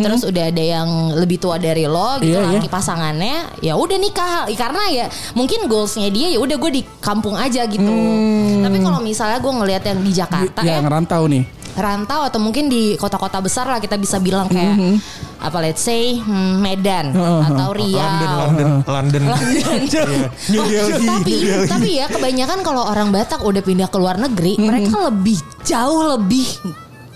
[0.00, 4.48] terus udah ada yang lebih tua dari lo gitu Iya, laki pasangannya ya udah nikah
[4.48, 7.84] karena ya mungkin goalsnya dia ya udah gue di kampung aja gitu.
[7.84, 8.64] Hmm.
[8.64, 11.57] Tapi kalau misalnya gue ngelihat yang di Jakarta ya yang rantau nih.
[11.78, 14.94] Rantau atau mungkin di kota-kota besar lah kita bisa bilang kayak Mm-hmm.
[15.38, 17.94] apa let's say hmm, Medan atau Riau.
[17.94, 19.72] London, London, London.
[19.78, 20.02] Iya.
[20.50, 21.68] New Delhi, tapi New Delhi.
[21.68, 24.66] tapi ya kebanyakan kalau orang Batak udah pindah ke luar negeri, Mm-hmm.
[24.66, 26.46] mereka lebih jauh lebih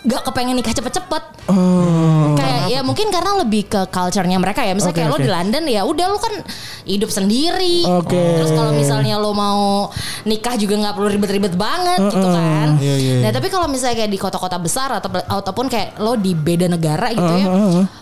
[0.03, 1.23] gak kepengen nikah cepet-cepet.
[1.47, 2.35] Oh.
[2.35, 4.75] Kayak ya mungkin karena lebih ke culture-nya mereka ya.
[4.75, 5.27] Misalnya Oke, kayak lo oke.
[5.27, 6.35] di London ya udah lo kan
[6.87, 7.87] hidup sendiri.
[7.87, 8.19] Oke.
[8.19, 9.91] Terus kalau misalnya lo mau
[10.27, 12.69] nikah juga nggak perlu ribet-ribet banget gitu kan.
[12.83, 13.35] Iya, iya, Nah iya.
[13.35, 17.33] tapi kalau misalnya kayak di kota-kota besar atau ataupun kayak lo di beda negara gitu
[17.39, 17.47] ya,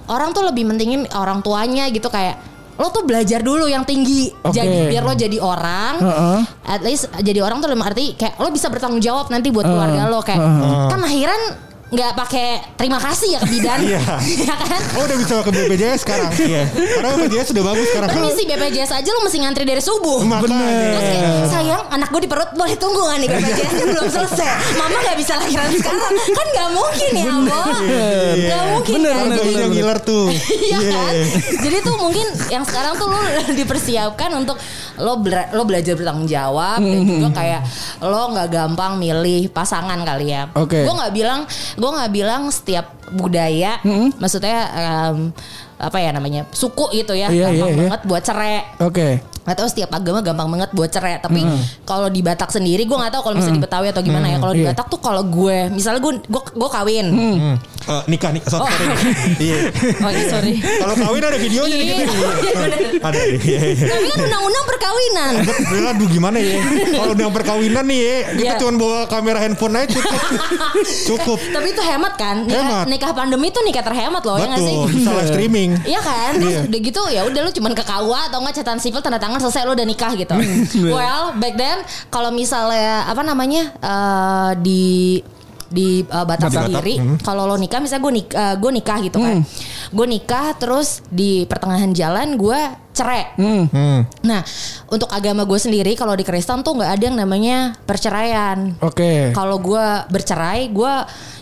[0.09, 2.41] orang tuh lebih mentingin orang tuanya gitu kayak
[2.81, 4.57] lo tuh belajar dulu yang tinggi Oke.
[4.57, 6.39] jadi biar lo jadi orang Heeh.
[6.65, 10.09] at least jadi orang tuh dalam arti kayak lo bisa bertanggung jawab nanti buat keluarga
[10.09, 10.41] lo kayak
[10.89, 11.41] kan akhiran
[11.91, 13.79] nggak pakai terima kasih ya ke bidan.
[13.91, 13.99] Iya.
[14.41, 14.81] ya kan?
[14.95, 16.31] Oh udah bisa ke BPJS sekarang.
[16.33, 16.63] Iya.
[16.71, 18.09] Karena BPJS sudah bagus sekarang.
[18.09, 20.23] Permisi BPJS aja lo mesti ngantri dari subuh.
[20.23, 20.95] Makanya.
[20.95, 24.49] Terus kayak sayang anak gue di perut boleh tunggu gak nih BPJS nya belum selesai.
[24.77, 26.01] Mama gak bisa lahiran sekarang.
[26.15, 27.59] Kan gak mungkin ya Ambo
[28.41, 29.25] Gak mungkin Bener, kan?
[29.25, 30.27] bener, Jadi- Harganya ngiler tuh.
[30.71, 31.13] Iya kan?
[31.59, 33.19] Jadi tuh mungkin yang sekarang tuh lo
[33.59, 34.55] dipersiapkan untuk
[34.97, 37.61] lo bela- lo belajar bertanggung jawab dan juga kayak
[38.01, 40.47] lo nggak gampang milih pasangan kali ya.
[40.55, 40.87] Oke.
[40.87, 41.41] Gue nggak bilang
[41.81, 43.81] gue nggak bilang setiap budaya
[44.21, 45.33] maksudnya em,
[45.81, 47.89] apa ya namanya suku gitu ya gampang iya, iya.
[47.89, 49.30] banget buat cerai Oke.
[49.51, 51.43] Atau setiap agama gampang banget buat cerai tapi
[51.83, 54.55] kalau di Batak sendiri gue nggak tahu kalau misalnya di Betawi atau gimana ya kalau
[54.55, 54.71] di Iya.
[54.71, 57.57] Batak tuh kalau gue misalnya gue gue gue kawin Hmm.
[57.81, 58.45] Eh, nikah nih.
[58.45, 58.61] Sorry.
[58.61, 58.69] Oh.
[58.69, 58.93] sorry.
[59.41, 59.57] Iya.
[60.05, 61.81] oh iya sorry Kalau kawin ada videonya nih.
[61.83, 62.13] Iya, gitu.
[62.15, 62.81] iya, bener.
[63.01, 63.19] Ada.
[63.41, 63.61] Iya.
[63.67, 63.87] iya.
[63.89, 65.33] tapi kan undang-undang perkawinan
[65.91, 66.61] Aduh gimana ya
[66.93, 68.61] Kalau udah perkawinan nih ya Kita Iya.
[68.61, 70.21] cuma bawa kamera handphone aja cukup
[71.09, 72.85] Cukup tapi itu hemat kan nikah, Hemat.
[72.87, 76.33] nikah pandemi tuh nikah terhemat loh ya nggak sih Betul Bisa live streaming Iya kan
[76.37, 79.40] Terus udah gitu ya udah lu cuman ke KUA atau enggak catatan sipil tanda tangan
[79.41, 80.37] selesai lu udah nikah gitu.
[80.97, 81.81] well, back then
[82.13, 84.85] kalau misalnya apa namanya eh, di
[85.71, 87.17] di uh, Batak Di Batak, sendiri hmm.
[87.23, 89.39] kalau lo nikah misalnya gue nikah gue nikah gitu kan.
[89.95, 93.39] Gue nikah terus di pertengahan jalan gue cerai.
[93.39, 94.03] Hmm.
[94.27, 94.43] nah
[94.91, 98.75] untuk agama gue sendiri kalau di Kristen tuh nggak ada yang namanya perceraian.
[98.83, 99.31] Oke.
[99.31, 100.95] kalau gue bercerai gue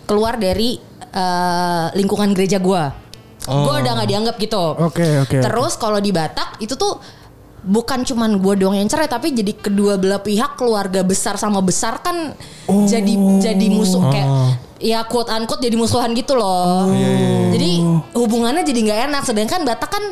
[0.05, 0.77] keluar dari
[1.09, 3.09] eh, lingkungan gereja gue
[3.49, 4.65] gue udah nggak dianggap gitu.
[4.77, 7.01] Oke, oke, terus kalau di Batak itu tuh
[7.61, 11.99] bukan cuman gue doang yang cerai tapi jadi kedua belah pihak keluarga besar sama besar
[11.99, 12.35] kan
[12.67, 14.29] jadi jadi musuh kayak
[14.79, 16.87] ya quote unquote jadi musuhan gitu loh.
[17.51, 17.83] Jadi
[18.15, 20.05] hubungannya jadi nggak enak sedangkan Batak kan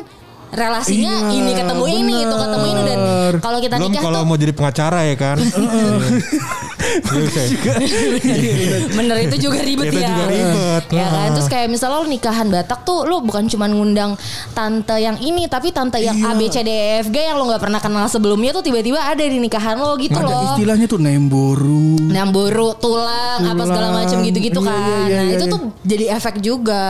[0.47, 3.33] relasinya Iya, ini ketemu ini itu ketemu ini dan bener.
[3.43, 5.37] kalau kita Belum nikah kalau tuh mau jadi pengacara ya kan
[6.77, 8.77] Iya.
[8.97, 10.07] Bener itu juga ribet Itu ya.
[10.07, 10.83] juga ribet.
[10.89, 11.27] Ya kan.
[11.33, 14.13] Terus kayak misalnya lo nikahan Batak tuh lo bukan cuma ngundang
[14.51, 17.45] tante yang ini tapi tante yang A B C D E F G yang lo
[17.45, 20.41] nggak pernah kenal sebelumnya tuh tiba-tiba ada di nikahan lo gitu Ada loh.
[20.53, 22.07] istilahnya tuh nemboru.
[22.07, 23.93] Namboru, tulang, apa segala Tulang.
[24.05, 24.77] macam gitu-gitu Iya, kan.
[24.77, 25.53] iya, iya, nah, iya, itu iya.
[25.53, 26.83] tuh jadi efek juga.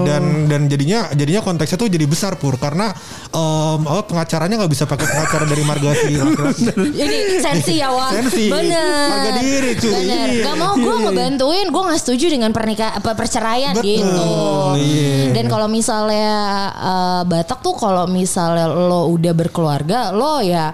[0.00, 2.90] dan dan jadinya jadinya konteksnya tuh jadi besar pur karena
[3.30, 6.12] em, apa pengacaranya nggak bisa pakai pengacara dari margasi.
[6.90, 8.44] Ini sensi ya Wak Sensi.
[8.50, 9.92] Bener Harga diri, cuy.
[9.94, 10.42] Bener Iya.
[10.46, 13.86] Gak mau gue ngebantuin Gue gak setuju dengan pernikahan apa Perceraian Betul.
[13.86, 14.30] gitu
[14.76, 15.32] Iya.
[15.34, 16.30] Dan kalau misalnya
[16.74, 20.70] eh, Batak tuh Kalau misalnya lo udah berkeluarga Lo ya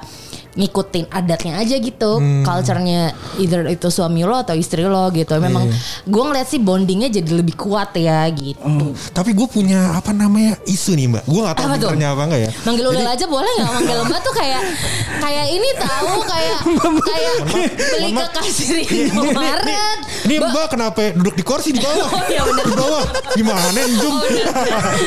[0.57, 2.41] ngikutin adatnya aja gitu Hmm.
[2.43, 5.77] culture-nya either itu suami lo atau istri lo gitu memang Iya.
[6.03, 8.65] gue ngeliat sih bondingnya jadi lebih kuat ya gitu
[9.13, 11.25] Tapi gue punya apa namanya isu nih mbak.
[11.25, 11.89] Gue Apa tuh?
[11.89, 12.51] benernya apa enggak ya.
[12.63, 14.63] Manggil udah aja boleh nggak manggil mbak tuh kayak
[15.19, 16.59] kayak ini tahu kayak
[17.11, 17.35] kayak
[17.77, 19.99] beli ke kasir Indomaret.
[20.25, 22.09] Ini Mbak- mbak kenapa duduk di kursi di bawah?
[22.17, 22.65] Oh, iya, bener.
[22.65, 23.05] Di bawah.
[23.35, 24.09] Gimana zoom?
[24.09, 24.47] Oh, bener.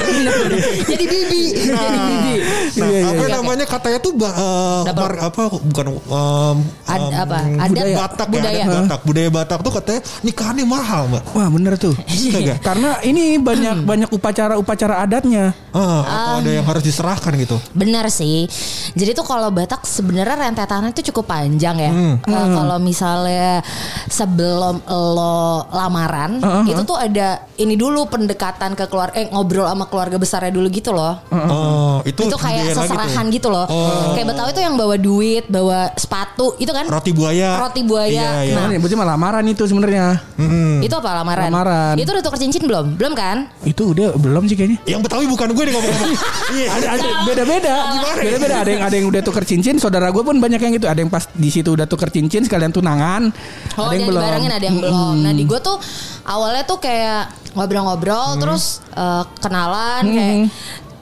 [0.05, 0.35] Bener.
[0.89, 1.43] Jadi bibi.
[1.57, 2.33] Jadi bibi.
[2.75, 3.33] Nah, Iya, iya, apa iya.
[3.33, 4.81] namanya katanya tuh bah, eh,
[5.19, 5.38] Apa?
[5.39, 7.37] Apa bukan em, Ad- apa?
[7.39, 8.51] Adat budaya Batak budaya.
[8.51, 8.99] ya, adat Batak.
[9.07, 11.23] Budaya Batak tuh katanya nikahannya mahal, Mbak.
[11.31, 11.95] Wah bener tuh.
[12.19, 12.59] Iya.
[12.67, 15.55] Karena ini banyak banyak upacara-upacara adatnya.
[15.71, 17.55] Ah, atau ada yang harus diserahkan gitu.
[17.71, 18.43] Benar sih.
[18.91, 21.91] Jadi tuh kalau Batak sebenarnya rentetannya itu cukup panjang ya.
[21.95, 23.63] Eh, Kalau misalnya
[24.07, 30.17] sebelum lo lamaran, itu tuh ada ini dulu pendekatan ke keluarga, eh ngobrol sama keluarga
[30.17, 31.21] besarnya dulu gitu loh.
[31.29, 33.35] Oh, itu itu kayak lagi seserahan tuh.
[33.35, 33.65] gitu loh.
[33.69, 34.11] Oh.
[34.11, 36.89] Kayak Betawi tuh yang bawa duit, bawa sepatu, itu kan?
[36.89, 37.61] Roti buaya.
[37.61, 38.09] Roti buaya.
[38.09, 38.55] Iya, iya.
[38.57, 40.17] Nah, berarti malah lamaran itu sebenarnya.
[40.35, 40.81] Mm-mm.
[40.81, 41.49] Itu apa lamaran?
[41.53, 41.95] Lamaran.
[42.01, 42.97] Itu udah tuker cincin belum?
[42.97, 43.47] Belum kan?
[43.61, 44.77] Itu udah belum sih kayaknya.
[44.89, 46.17] Yang Betawi bukan gue nih ngomong-ngomong.
[46.49, 46.67] Iya.
[46.73, 47.75] Ada ada beda-beda.
[47.93, 48.21] Gimana?
[48.25, 48.55] Beda-beda.
[48.65, 49.75] Ada yang ada yang udah tuker cincin.
[49.77, 50.89] Saudara gue pun banyak yang gitu.
[50.89, 53.29] Ada yang pas di situ udah tuker cincin sekalian tunangan.
[53.77, 54.23] Oh, ada yang yang belum.
[54.49, 55.15] ada yang belum.
[55.21, 55.77] Nah, di gue tuh
[56.25, 60.37] awalnya tuh kayak ngobrol-ngobrol terus eh, kenalan kayak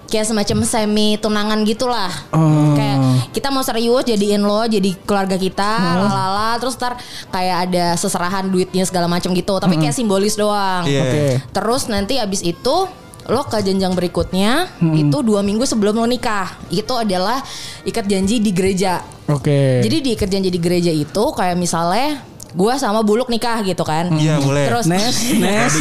[0.08, 2.12] kayak semacam semi tunangan gitulah.
[2.32, 2.74] Oh.
[2.74, 2.98] Kayak
[3.36, 6.98] kita mau serius jadiin lo jadi keluarga kita, lalala terus ntar
[7.30, 9.60] kayak ada seserahan duitnya segala macam gitu.
[9.60, 10.88] Tapi kayak simbolis doang.
[10.88, 11.04] Iya.
[11.04, 11.26] Oke.
[11.54, 12.88] Terus nanti abis itu
[13.28, 16.56] lo ke jenjang berikutnya itu dua minggu sebelum lo nikah.
[16.72, 17.44] Itu adalah
[17.84, 19.04] ikat janji di gereja.
[19.28, 19.84] Oke.
[19.84, 24.12] Jadi di ikat janji di gereja itu kayak misalnya gue sama Buluk nikah gitu kan.
[24.16, 24.66] Iya, boleh.
[24.72, 25.74] Terus Nes, Nes,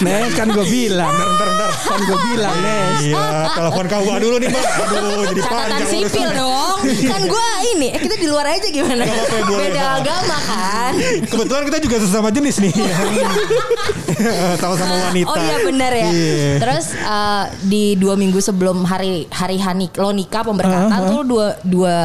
[0.00, 1.70] Nes kan gue bilang, Bentar, bentar.
[1.72, 3.00] kan gue bilang Nes.
[3.12, 4.64] Iya, telepon KUA dulu nih, Mbak.
[4.64, 6.78] Aduh, jadi catatan panjang sipil dong.
[6.82, 9.02] Kan gue ini, eh, kita di luar aja gimana?
[9.04, 9.68] Gak boleh.
[9.68, 10.92] Beda agama kan.
[11.28, 12.72] Kebetulan kita juga sesama jenis nih.
[14.60, 15.30] Sama-sama wanita.
[15.32, 16.08] Oh iya benar ya.
[16.10, 16.50] Iya.
[16.62, 21.96] Terus eh, di dua minggu sebelum hari hari hani lo nikah pemberkatan tuh dua dua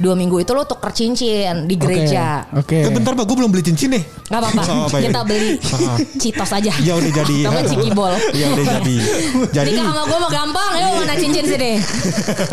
[0.00, 2.46] dua minggu itu lo tuker cincin di gereja.
[2.56, 2.86] Oke.
[2.86, 3.24] Eh, bentar, Mbak.
[3.26, 4.02] Gue belum beli cincin nih.
[4.26, 4.56] Gak apa-apa.
[4.56, 5.04] Nggak apa-apa, ya.
[5.06, 5.50] Kita beli
[5.86, 5.96] Ah.
[6.16, 6.72] citos aja.
[6.80, 7.36] Ya udah jadi.
[7.44, 8.12] Sama cikibol.
[8.40, 8.96] Ya udah jadi.
[9.56, 10.70] Jadi Nikah sama gue mah gampang.
[10.72, 11.72] Ayo mana cincin sini.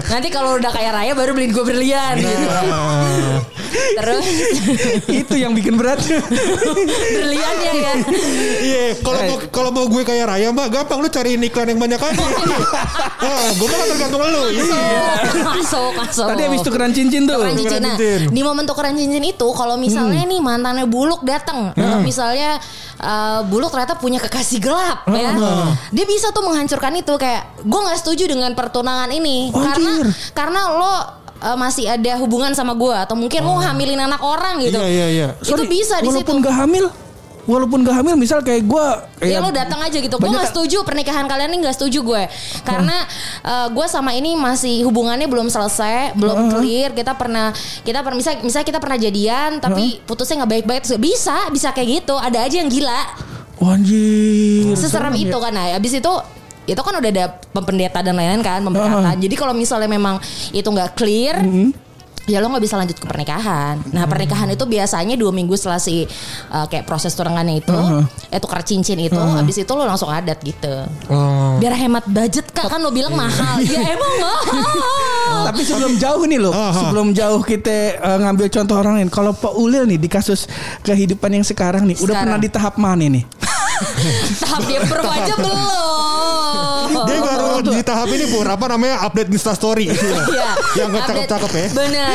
[0.08, 2.46] Nanti kalau udah kaya raya baru beliin gue berlian gitu.
[2.69, 3.39] Ah,
[3.74, 4.26] Terus
[5.08, 5.98] Itu yang bikin berat.
[7.10, 7.93] berliannya ya.
[8.60, 11.98] Iya, kalau mau kalau mau gue kayak raya mbak, gampang lu cari iklan yang banyak
[11.98, 12.24] aja.
[13.19, 14.41] Wah, gue mah tergantung lu.
[14.54, 15.08] Iya.
[15.43, 16.28] masuk, masuk.
[16.28, 17.36] Tadi habis tukeran cincin tuh.
[17.36, 17.82] Tukeran cincin.
[17.82, 17.96] Nah,
[18.30, 20.39] di momen tukeran cincin itu kalau misalnya nih
[20.73, 21.69] mantannya Buluk datang,
[22.01, 22.57] misalnya
[22.97, 25.38] uh, Buluk ternyata punya kekasih gelap ya.
[25.93, 30.07] Dia bisa tuh menghancurkan itu kayak gue nggak setuju dengan pertunangan ini karena Anjir.
[30.33, 30.97] karena lo uh,
[31.53, 34.81] masih ada hubungan sama gue atau mungkin lo hamilin anak orang gitu.
[34.81, 35.27] Iya, iya, iya.
[35.45, 36.25] Itu Sorry, bisa di situ.
[36.25, 36.86] Walaupun gak hamil,
[37.43, 38.88] walaupun gak hamil, misal kayak gue.
[39.27, 40.15] Ya lo datang aja gitu.
[40.15, 42.23] Gue nggak kan- setuju pernikahan kalian ini nggak setuju gue.
[42.63, 42.97] Karena
[43.69, 46.89] gue sama ini masih hubungannya belum selesai, belum clear.
[46.91, 47.51] Kita pernah
[47.84, 50.84] kita pernah misal misalnya kita pernah jadian tapi putusnya nggak baik-baik.
[50.95, 52.15] Bisa bisa kayak gitu.
[52.15, 53.01] Ada aja yang gila.
[53.60, 54.75] Wanjir.
[54.75, 55.51] Seserem itu kan.
[55.51, 56.13] Nah, abis itu
[56.63, 59.19] itu kan udah ada pendeta dan lain-lain kan pemberkatan.
[59.19, 60.15] Jadi kalau misalnya memang
[60.51, 61.43] itu nggak clear.
[62.23, 63.83] Ya lo nggak bisa lanjut ke pernikahan.
[63.91, 66.07] Nah pernikahan itu biasanya dua minggu setelah si
[66.49, 67.75] uh, kayak proses tunangannya itu,
[68.31, 70.88] eh tukar cincin itu, habis itu lo langsung adat gitu.
[71.12, 71.59] Oh.
[71.59, 73.59] Biar hemat budget kak kan lo bilang mahal.
[73.59, 75.51] ya emang mahal.
[75.51, 76.71] Tapi sebelum jauh nih loh, Aha.
[76.88, 79.09] sebelum jauh kita eh, ngambil contoh orang lain.
[79.12, 80.47] Kalau Pak Ulil nih di kasus
[80.79, 82.23] kehidupan yang sekarang nih, udah Sekarang.
[82.23, 83.23] pernah di tahap mana nih?
[84.39, 86.89] Tahap dia approve aja belum.
[87.04, 89.89] Dia baru di tahap ini pur apa namanya update Insta Story.
[89.89, 90.50] Iya.
[90.78, 91.28] Yang nggak Update.
[91.30, 91.67] cakep-cakep ya.
[91.74, 92.10] Bener.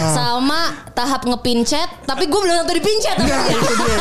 [0.00, 0.12] Ah.
[0.12, 0.60] Sama
[0.90, 3.16] tahap ngepincet, tapi gue belum tentu dipincet.
[3.16, 3.98] Nah, itu dia.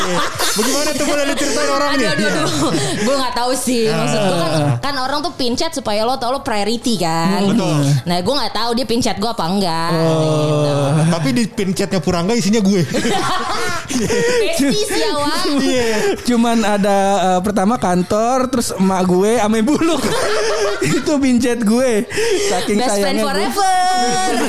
[0.52, 2.10] Bagaimana tuh boleh diceritain orang Aduh, nih?
[2.10, 2.72] aduh, aduh.
[3.00, 3.86] gue nggak tahu sih.
[3.88, 7.46] Maksud gue kan, kan orang tuh pincet supaya lo tau lo priority kan.
[7.46, 7.80] Betul.
[8.04, 9.92] Nah, gue nggak tahu dia pincet gue apa enggak.
[9.94, 10.74] Gitu.
[11.10, 12.82] Tapi di pin chatnya Purangga isinya gue.
[13.90, 15.44] Besties ya, Wak.
[15.60, 15.88] Iya.
[16.24, 20.02] Cuman ada eh, pertama kantor, terus emak gue ame buluk.
[21.00, 22.06] itu pincet gue.
[22.48, 23.30] Saking Best friend sayangnya gue.
[23.30, 23.76] forever.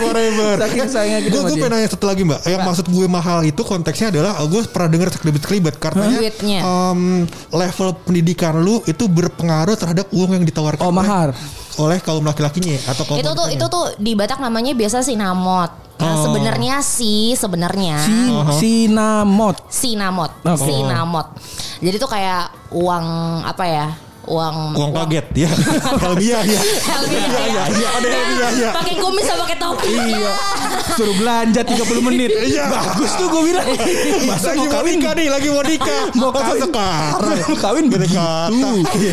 [0.01, 0.55] Forever.
[0.59, 2.41] Saking sayangnya kita Gue gue pengen nanya satu lagi mbak.
[2.45, 6.61] Yang maksud gue mahal itu konteksnya adalah gue pernah dengar sekelibet-kelibet karena Duitnya.
[7.51, 11.29] level pendidikan lu itu berpengaruh terhadap uang yang ditawarkan Oh, oleh- mahar.
[11.77, 15.71] Oleh kaum laki-lakinya atau kaum itu tuh itu tuh di Batak namanya biasa sinamot.
[16.01, 16.25] Nah, Oh.
[16.25, 19.57] sebenarnya sih sebenarnya Si, sinamot.
[19.69, 20.65] sinamot, Oke.
[20.65, 21.27] sinamot.
[21.79, 23.07] Jadi tuh kayak uang
[23.45, 23.87] apa ya?
[24.31, 25.51] Uang uang kaget ya.
[25.99, 26.61] Helmia ya.
[26.63, 28.71] Helmia, Iya, iya, iya, ada Helmia ya.
[28.71, 29.91] Pakai kumis sama pakai topi.
[29.91, 30.33] Iya.
[30.95, 32.31] Suruh belanja 30 menit.
[32.31, 32.71] Iya.
[32.71, 33.67] Bagus tuh gue bilang.
[34.31, 36.03] Masa lagi mau kawin nikah nih, lagi mau nikah.
[36.15, 36.63] Mau kawin.
[36.63, 37.39] sekarang.
[37.43, 38.15] Mau kawin begitu.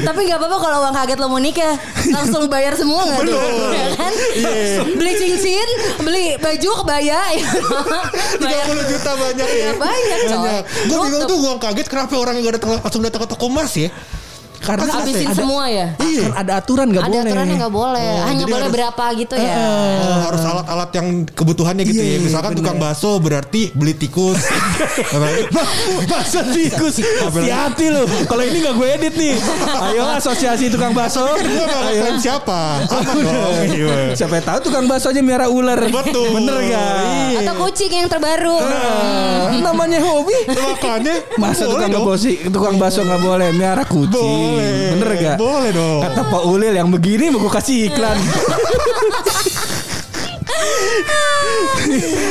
[0.05, 1.73] Tapi nggak apa-apa kalau uang kaget lo mau nikah
[2.13, 3.39] langsung bayar semua nggak tuh?
[3.73, 4.13] Ya kan?
[4.37, 4.53] Iya.
[4.93, 5.69] Beli cincin,
[6.05, 7.47] beli baju kebaya, ya.
[8.45, 9.69] bayar 30 juta banyak ya.
[9.73, 10.57] Banyak, coy.
[10.85, 13.73] Gue bingung tuh uang kaget kenapa orang yang gak datang langsung datang ke toko emas
[13.73, 13.89] ya.
[14.67, 15.87] Karena habisin ada- semua ya.
[15.97, 16.23] Iya.
[16.27, 17.23] Kan ada aturan nggak Ada boleh.
[17.25, 19.55] aturannya nggak boleh, Oh, hanya boleh harus- berapa gitu ya.
[19.55, 22.17] Oh, harus alat-alat yang kebutuhannya gitu Iya, ya.
[22.19, 22.59] Misalkan bener.
[22.59, 24.39] tukang bakso berarti beli tikus.
[26.07, 29.35] Bakso tikus Hati-hati lu Kalau ini gak gue edit nih
[29.83, 32.83] Ayo asosiasi tukang bakso Gue gak Ayo siapa.
[33.63, 34.13] Iya.
[34.13, 36.33] Siapa tahu tukang baksonya miara ular Betul.
[36.33, 36.91] Bener gak
[37.29, 37.39] Iya.
[37.41, 38.57] Atau kucing yang terbaru.
[38.57, 44.89] Nah, Namanya hobi Makanya Masa tukang bosi Tukang bakso gak boleh Miara kucing Boleh.
[44.91, 45.99] Bener gak Boleh dong.
[46.01, 48.17] Kata Pak Ulil yang begini mau gue kasih iklan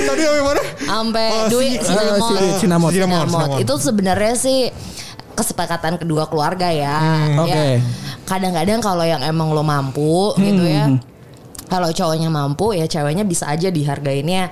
[0.06, 0.62] Tadi apa mana?
[0.78, 2.20] Sampai Oh, duit si- sinamot.
[2.20, 3.26] si- Sinamot Sinamot.
[3.26, 3.58] Sinamot.
[3.58, 4.70] Itu sebenarnya sih
[5.32, 6.96] kesepakatan kedua keluarga ya.
[6.96, 7.50] Hmm, oke.
[7.50, 7.80] Ya,
[8.24, 10.88] Kadang-kadang kalau yang emang lo mampu gitu ya.
[10.88, 10.98] Hmm.
[11.66, 14.50] Kalau cowoknya mampu ya ceweknya bisa aja dihargainnya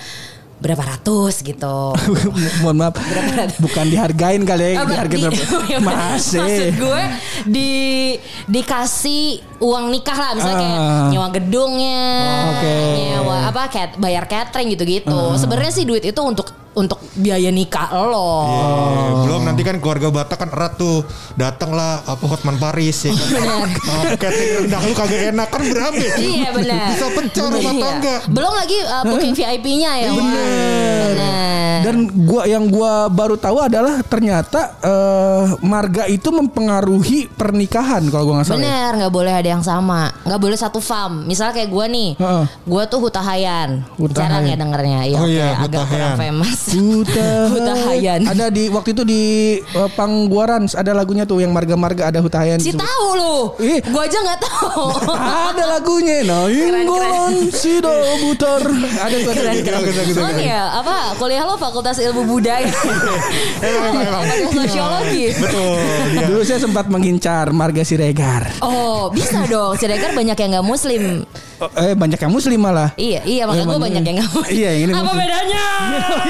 [0.64, 1.92] berapa ratus gitu.
[2.64, 2.96] Mohon maaf.
[3.61, 5.77] Bukan dihargain kali ya Dihargain di- berapa?
[5.92, 7.03] Maksud Masih gue
[7.44, 7.70] di
[8.48, 11.09] dikasih uang nikah lah misalnya kayak Ah.
[11.09, 12.03] nyewa gedungnya,
[12.51, 12.77] Oke.
[12.97, 15.19] nyewa apa cat, bayar catering gitu-gitu.
[15.35, 18.35] Sebenarnya sih duit itu untuk untuk biaya nikah lo.
[18.43, 21.07] Eh, belum nanti kan keluarga Batak kan erat tuh.
[21.33, 23.12] Datanglah apa Hotman Paris ya.
[23.12, 23.31] kan.
[23.33, 23.69] Benar.
[23.71, 25.95] Oh, catering rendang lu kagak enak kan berapa?
[25.97, 26.14] ya?
[26.17, 26.87] Iya benar.
[26.90, 27.79] Bisa pecah rumah Iya.
[27.81, 28.14] tangga.
[28.27, 30.11] Belum lagi uh, booking VIP-nya ya.
[30.11, 31.11] Benar.
[31.85, 38.35] Dan gua yang gua baru tahu adalah ternyata eh, marga itu mempengaruhi pernikahan kalau gua
[38.40, 38.57] nggak salah.
[38.57, 38.64] ya.
[38.64, 41.24] Bener, nggak boleh ada yang sama, nggak boleh satu fam.
[41.24, 42.44] Misalnya kayak gue nih, Heeh.
[42.64, 44.14] gue tuh Hutahayan, Hutahayan.
[44.16, 46.16] jarang ya dengernya, ya Oh iya, agak kurang Hutahayan.
[46.18, 46.61] famous.
[46.74, 47.48] Hutahayan.
[47.50, 48.20] Hutahayan.
[48.26, 49.22] Ada di waktu itu di
[49.61, 52.59] eh, Pangguaran ada lagunya tuh yang marga-marga ada Hutahayan.
[52.59, 53.80] Si tahu lu, Ih.
[53.80, 54.85] gue aja nggak tahu.
[55.52, 58.62] ada lagunya Nainggolan Sido Butar
[59.00, 60.14] Ada tuh ada Keren, gitu.
[60.14, 60.24] keren.
[60.24, 62.70] Oh iya, apa kuliah lo Fakultas Ilmu Budaya.
[62.70, 65.24] Fakultas Sosiologi.
[65.37, 65.78] Betul.
[66.12, 66.26] iya.
[66.26, 71.27] Dulu saya sempat mengincar marga Siregar Oh bisa dong, Siregar banyak yang nggak Muslim.
[71.74, 74.07] Eh banyak yang muslim malah Iya, iya makanya gue banyak iya.
[74.07, 74.55] yang nggak Muslim.
[74.59, 75.20] Iya, yang ini Apa Muslim.
[75.20, 75.64] bedanya?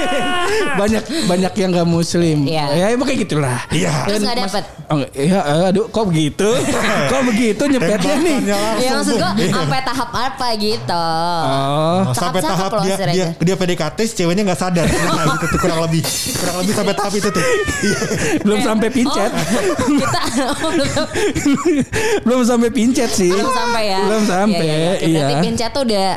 [0.79, 2.65] banyak banyak yang gak muslim Iya.
[2.69, 3.93] ya emang kayak gitulah Iya.
[4.05, 4.63] Terus mas- dapet?
[4.85, 6.49] oh, iya aduh kok begitu
[7.11, 8.37] kok begitu nyepetnya nih
[8.77, 11.03] Ya maksud gue sampai tahap apa gitu.
[11.41, 15.79] oh Oh, sampai tahap dia, dia dia PDKT ceweknya nggak sadar nah, gitu tuh kurang
[15.81, 16.01] lebih
[16.35, 17.43] kurang lebih sampai tahap itu tuh
[17.81, 17.97] Iya.
[18.41, 21.05] belum sampai pincet Oh, kita oh, belum,
[22.23, 23.99] belum sampai pincet sih belum sampai ya.
[24.03, 24.67] belum sampai
[25.01, 25.43] Iya, iya, iya.
[25.43, 26.07] Pincet tuh udah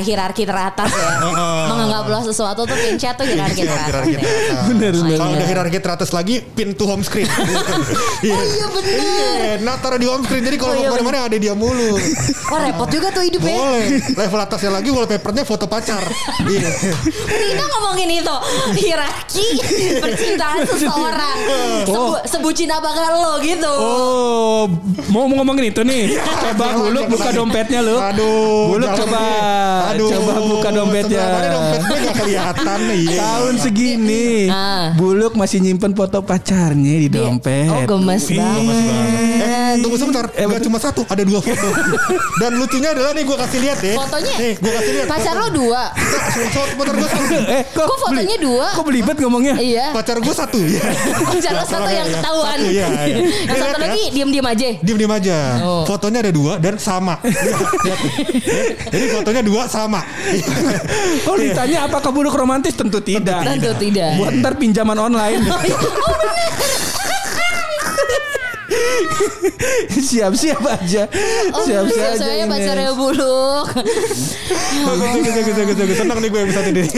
[0.00, 1.08] hierarki, teratas ya.
[1.70, 4.04] Menganggap lo sesuatu tuh pincet tuh hierarki teratas.
[4.06, 4.18] ya.
[4.20, 4.64] teratas.
[4.66, 5.16] Bener, bener.
[5.16, 7.28] Kalau udah hierarki teratas lagi pintu home screen.
[8.24, 8.32] Iya.
[8.32, 9.60] Oh iya bener.
[9.60, 11.92] Nah taruh di home screen jadi kalau Oh, mau ke mana-mana ada dia mulu.
[12.48, 13.52] Wah repot juga tuh hidupnya.
[13.52, 14.00] Boleh.
[14.16, 16.00] Level atasnya lagi wallpapernya foto pacar.
[16.40, 16.70] Iya.
[17.28, 18.36] Kita ngomongin itu
[18.74, 19.46] hierarki
[20.00, 21.36] percintaan seseorang.
[21.84, 23.68] Sebu, sebucin apakah lo gitu.
[23.68, 24.64] Oh,
[25.12, 26.16] mau mau ngomongin itu nih.
[26.16, 27.96] Coba jangan buka dompetnya lu.
[28.00, 28.43] Aduh.
[28.68, 29.16] Buluk coba.
[29.16, 29.40] deh.
[29.86, 30.08] Aduh.
[30.10, 31.20] Coba buka dompetnya.
[31.20, 32.92] Sebelah mana dompet gue gak kelihatan nih.
[33.04, 33.20] Iya.
[33.20, 34.94] Tahun segini, Ah.
[34.94, 37.68] Buluk masih nyimpen foto pacarnya di dompet.
[37.68, 38.94] Oh gemes banget.
[39.36, 40.24] Eh, tunggu sebentar.
[40.32, 41.68] Eh, Gak cuma satu, ada dua foto.
[42.40, 43.94] Dan lucunya adalah nih gue kasih lihat ya.
[43.96, 45.06] Fotonya Nih, gue kasih lihat.
[45.06, 45.82] pacar lo dua.
[45.90, 47.34] Pacar gue satu.
[47.44, 48.66] Eh, kok, Kok fotonya dua?
[48.72, 49.54] Kok belibet ngomongnya?
[49.56, 49.86] Iya.
[49.90, 50.58] Pacar gue satu.
[50.60, 50.80] ya.
[51.24, 52.56] Pacar lo satu yang Iya, ketahuan.
[52.56, 53.16] Satu, iya, iya.
[53.44, 53.82] Yang satu ya.
[53.82, 54.68] lagi diem-diem aja.
[54.80, 55.38] Diam-diam aja.
[55.60, 55.82] Oh.
[55.84, 57.18] Fotonya ada dua dan sama.
[57.20, 57.98] Lihat, lihat.
[58.92, 60.00] Jadi fotonya dua sama.
[61.24, 62.74] Kalau ditanya apakah Buluk romantis?
[62.74, 63.44] Tentu tidak.
[63.44, 64.16] Tentu tidak.
[64.18, 65.42] Buat ntar pinjaman online.
[70.08, 71.02] Siap-siap aja.
[71.54, 72.18] Oh, Siap-siap aja.
[72.18, 73.66] saya pacarnya buluk.
[74.84, 75.96] Bagus, bagus, bagus, bagus.
[75.98, 76.82] Tenang nih gue episode ini.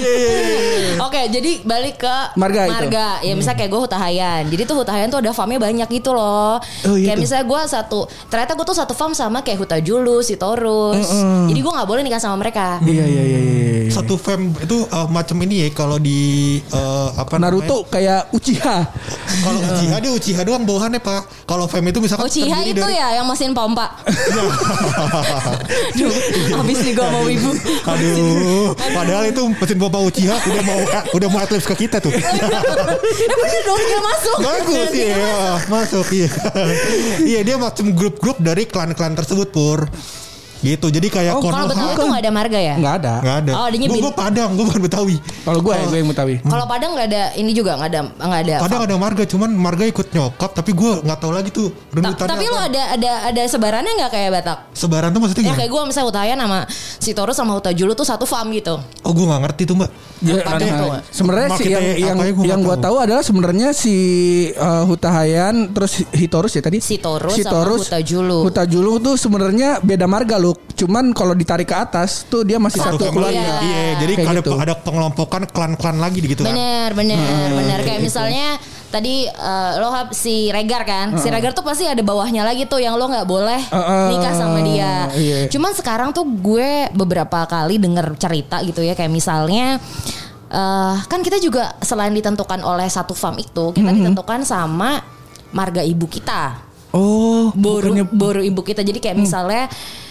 [0.00, 0.92] Iya, iya, iya.
[1.04, 2.88] Oke, jadi balik ke Marga itu.
[3.28, 4.42] Ya misalnya kayak gue Hutahayan.
[4.48, 6.56] Jadi tuh Hutahayan tuh ada farmnya banyak gitu loh.
[6.56, 7.22] Oh, iya kayak tuh.
[7.28, 8.00] misalnya gue satu,
[8.32, 11.04] ternyata gue tuh satu farm sama kayak Huta Julus, Sitorus.
[11.52, 12.80] Jadi gue nggak boleh nikah sama mereka.
[12.80, 13.40] Iya iya iya.
[13.44, 13.92] iya.
[13.92, 18.76] Satu fam itu uh, macam ini ya kalau di uh, apa Naruto kayak Uchiha.
[19.44, 21.46] Kalau Uchiha dia Uchiha doang bawahannya Pak.
[21.46, 23.86] Kalau fam itu misalkan Uchiha terdiri itu dari- ya yang mesin pompa.
[25.98, 26.10] Duh,
[26.58, 27.50] Habis nih gue mau ibu.
[27.86, 30.78] Aduh, padahal itu mesin pompa Uchiha udah mau
[31.14, 32.10] udah mau adlibs ke kita tuh.
[33.20, 34.36] Eh bener dong dia masuk.
[34.42, 35.36] Bagus iya,
[35.68, 36.28] masuk iya.
[37.22, 39.86] iya dia macam grup-grup dari klan-klan tersebut pur.
[40.60, 42.74] Gitu, jadi kayak Oh, Kalau Betawi tuh nggak ada marga ya?
[42.76, 43.14] Nggak ada.
[43.24, 43.52] Nggak ada.
[43.56, 45.16] Oh, adanya gue gue Padang, gue bukan Betawi.
[45.40, 46.34] Kalau gue gue yang Mutawi.
[46.44, 48.54] Kalau Padang nggak ada ini juga nggak ada nggak ada.
[48.60, 52.44] Padang ada marga, cuman marga ikut nyokap, tapi gue nggak tahu lagi tuh Ta- tapi
[52.44, 54.58] lo ada ada ada sebarannya nggak kayak Batak?
[54.76, 56.58] sebaran tuh maksudnya Ya kayak gue misalnya Hutahayan sama
[57.00, 58.76] si Torus sama Huta Julu tuh satu farm gitu.
[59.04, 59.90] Oh gue nggak ngerti tuh mbak.
[60.20, 60.86] Ya, nah, itu?
[61.16, 62.96] sebenarnya sih yang yang, ya, gua yang nggak gua tahu.
[63.00, 63.96] adalah sebenarnya si
[64.52, 66.84] uh, Hutahayan terus Hitorus ya tadi.
[66.84, 68.44] Sitorus sama Hutajulu.
[68.44, 73.12] Hutajulu tuh sebenarnya beda marga Cuman kalau ditarik ke atas tuh dia masih Satu satu,
[73.12, 73.36] keluarga.
[73.36, 73.56] Iya.
[73.60, 74.52] Iya, jadi Kayak ada gitu.
[74.56, 76.52] ada pengelompokan klan-klan lagi gitu kan.
[76.52, 78.06] Bener bener Hmm, bener kayak gitu.
[78.06, 78.46] misalnya
[78.88, 82.78] tadi eh, lo hap si Regar kan, si Regar tuh pasti ada bawahnya lagi tuh
[82.78, 85.06] yang lo nggak boleh Heeh, nikah sama dia.
[85.14, 85.38] iya.
[85.46, 89.78] Cuman sekarang tuh gue beberapa kali denger cerita gitu ya kayak misalnya
[90.50, 93.96] eh kan kita juga selain ditentukan oleh satu farm itu kita Mm-hmm.
[94.10, 94.98] ditentukan sama
[95.50, 96.58] marga ibu kita.
[96.90, 99.70] Oh, boru bukannya boru ibu kita jadi kayak misalnya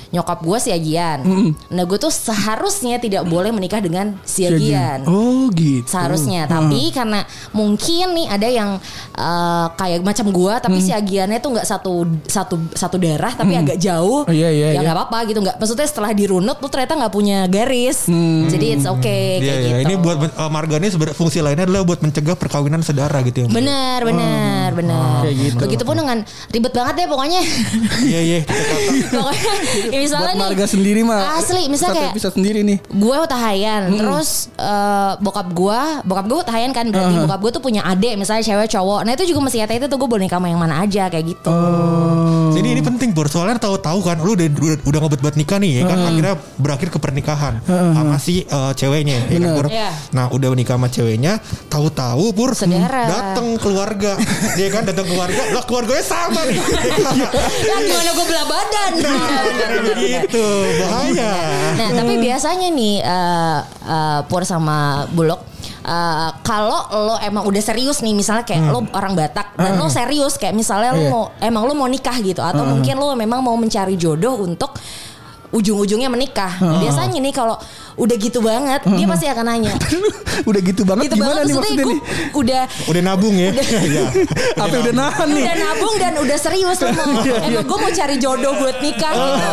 [0.09, 1.21] nyokap gue si Agian.
[1.69, 5.05] Nah gue tuh seharusnya tidak boleh menikah dengan si Agian.
[5.05, 5.87] Oh, gitu.
[5.89, 8.69] Seharusnya, tapi karena mungkin nih ada yang
[9.15, 13.77] eh, kayak macam gua, tapi si agiannya tuh nggak satu satu satu darah, tapi agak
[13.77, 14.25] jauh.
[14.25, 14.81] Oh, iya, iya, ya iya.
[14.83, 15.57] nggak apa-apa gitu, nggak.
[15.57, 18.07] Maksudnya setelah dirunut tuh ternyata nggak punya garis,
[18.49, 19.69] jadi it's okay Iya, kayak iya.
[19.69, 19.81] gitu.
[19.85, 23.47] Ini buat uh, marga ini sebenarnya fungsi lainnya adalah buat mencegah perkawinan saudara gitu ya.
[23.47, 23.55] Mbak.
[23.59, 25.21] Benar, benar, benar.
[25.25, 25.61] kayak gitu.
[25.65, 26.17] Begitupun dengan
[26.53, 27.41] ribet banget deh pokoknya.
[28.05, 28.39] Iya, iya.
[29.13, 29.51] pokoknya
[30.01, 31.21] misalnya Buat nih marga sendiri mah.
[31.35, 32.77] asli misalnya kayak episode sendiri nih.
[32.81, 37.25] gue utahayan terus eh, bokap gue bokap gue utahayan kan berarti Uh-huh.
[37.25, 39.97] bokap gue tuh punya adik misalnya cewek cowok nah itu juga masih kata itu tuh
[39.97, 42.51] gue boleh nikah sama yang mana aja kayak gitu Oh.
[42.51, 45.71] Jadi ini penting Bor Soalnya tahu-tahu kan Lu udah, udah, udah ngebet buat nikah nih
[45.71, 49.53] ya kan Akhirnya berakhir ke pernikahan Sama si eh, ceweknya ya kan.
[49.53, 49.67] Bor?
[49.69, 49.89] Iya.
[50.11, 51.37] Nah udah nikah sama ceweknya
[51.69, 53.05] Tahu-tahu Pur Saudara.
[53.05, 54.17] Dateng keluarga
[54.55, 56.57] Dia kan datang keluarga Lah keluarganya sama nih
[57.63, 60.45] ya gimana gue belah badan Kayak begitu
[60.79, 61.31] Bahaya.
[61.73, 64.77] Nah, tapi biasanya nih eh eh, Pur sama
[65.09, 65.39] Bulog
[65.81, 70.35] eh, kalau lo emang udah serius nih misalnya kayak lo orang Batak dan lo serius
[70.35, 71.09] kayak misalnya lo Iya.
[71.09, 74.75] mau emang lo mau nikah gitu atau mungkin lo memang mau mencari jodoh untuk
[75.49, 76.57] ujung-ujungnya menikah.
[76.61, 77.57] Biasanya nih kalau
[77.99, 79.73] udah gitu banget dia pasti akan nanya.
[80.49, 82.01] udah gitu banget gitu gimana banget nih maksudnya nih?
[82.31, 83.51] udah Udah nabung ya?
[83.89, 84.05] Iya.
[84.59, 85.43] Apa udah nahan nih?
[85.43, 85.95] udah nabung.
[85.97, 89.49] Dan udah serius lo mau emang gue mau cari jodoh buat nikah gitu.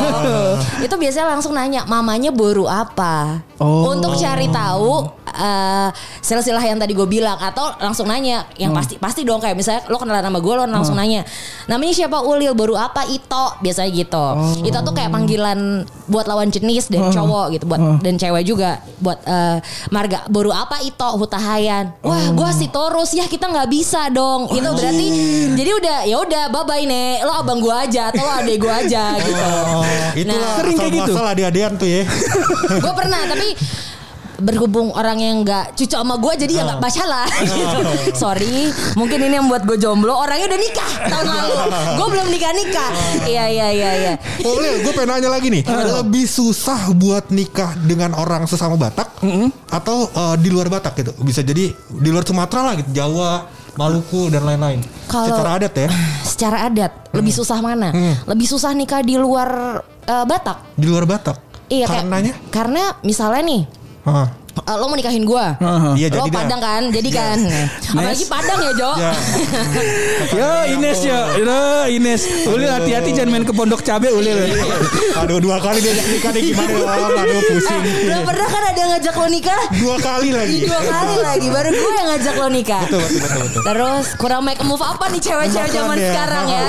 [0.84, 3.40] Itu biasanya langsung nanya mamanya baru apa?
[3.56, 3.88] Oh.
[3.96, 5.88] untuk cari tahu eh,
[6.24, 10.00] silsilah yang tadi gue bilang atau langsung nanya yang pasti pasti dong kayak misalnya lo
[10.00, 11.22] kenalan nama gue lo langsung nanya
[11.68, 12.56] namanya siapa Ulil?
[12.56, 13.04] Baru apa?
[13.06, 14.26] Ito biasanya gitu.
[14.64, 19.20] Ito tuh kayak panggilan buat lawan jenis dan cowok gitu buat dan cewek juga buat
[19.26, 19.58] eh,
[19.92, 21.20] marga baru apa Ito?
[21.20, 21.92] Hutahayan.
[22.00, 24.48] Wah gue si Torus ya kita nggak bisa dong.
[24.50, 25.06] Itu berarti
[25.54, 27.22] jadi udah ya udah bye bye nek.
[27.22, 29.44] Lo abang gue aja atau lo adek gue aja gitu.
[29.44, 29.82] Oh,
[30.16, 31.12] itulah Sering kayak gitu.
[31.12, 32.02] Masalah adik-adian tuh ya.
[32.84, 33.48] Gue pernah tapi
[34.36, 37.78] berhubung orang yang nggak cocok sama gue jadi ya nggak masalah gitu.
[38.12, 40.12] sorry mungkin ini yang buat gue jomblo.
[40.12, 41.54] Orangnya udah nikah tahun lalu.
[41.98, 42.90] Gue belum nikah nikah.
[43.24, 44.14] Iya iya iya iya.
[44.42, 45.62] Oh gue pengen nanya lagi nih.
[45.66, 49.20] Lebih susah buat nikah dengan orang sesama Batak
[49.68, 51.12] Atau eh, di luar Batak gitu?
[51.20, 53.44] Bisa jadi di luar Sumatera lah gitu Jawa,
[53.76, 54.80] Maluku dan lain-lain.
[55.06, 55.88] Kalau- Secara adat ya?
[56.36, 57.88] secara adat lebih susah mana?
[58.24, 60.76] Lebih susah nikah di luar eh, Batak?
[60.76, 61.36] Di luar Batak?
[61.66, 63.62] Iya kayak- Karenanya karena misalnya nih
[64.06, 64.45] Hah.
[64.58, 65.46] Eh, lo mau nikahin gue
[65.94, 66.38] Iya lo jadi dah.
[66.38, 67.38] Padang kan jadi kan
[67.92, 69.12] apalagi Padang ya Jo Ya.
[70.36, 72.22] Ya Ines ya, ya Ines.
[72.44, 74.36] Ulil hati-hati jangan main ke pondok cabe Ulil.
[75.16, 77.00] Aduh dua kali dia nikah nih gimana Bang?
[77.16, 81.14] Aduh pusing Belum pernah kan ada yang ngajak lo nikah Dua kali lagi dua kali
[81.18, 83.62] lagi baru gue yang ngajak lo nikah Betul betul betul, betul.
[83.66, 86.64] Terus kurang make a move apa nih cewek-cewek zaman sekarang ya?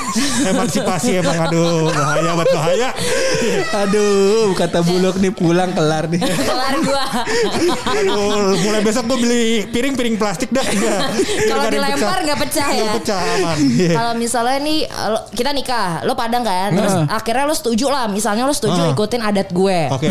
[0.50, 2.88] Emansipasi emang aduh bahaya buat bahaya.
[3.76, 6.20] Aduh, kata bulog nih pulang kelar nih.
[6.22, 7.04] Kelar gua.
[7.26, 10.62] Aduh, mulai besok gue beli piring-piring plastik dah.
[10.62, 12.90] Kalau dilempar nggak pecah ya.
[12.94, 13.56] Pecah aman.
[13.58, 13.90] Iya.
[13.92, 18.44] Kalau misalnya nih lo- kita nikah, lo padang kan, terus akhirnya lo setuju lah, misalnya
[18.44, 18.92] lo setuju Ah.
[18.92, 19.78] ikutin adat gue.
[19.90, 20.08] Oke.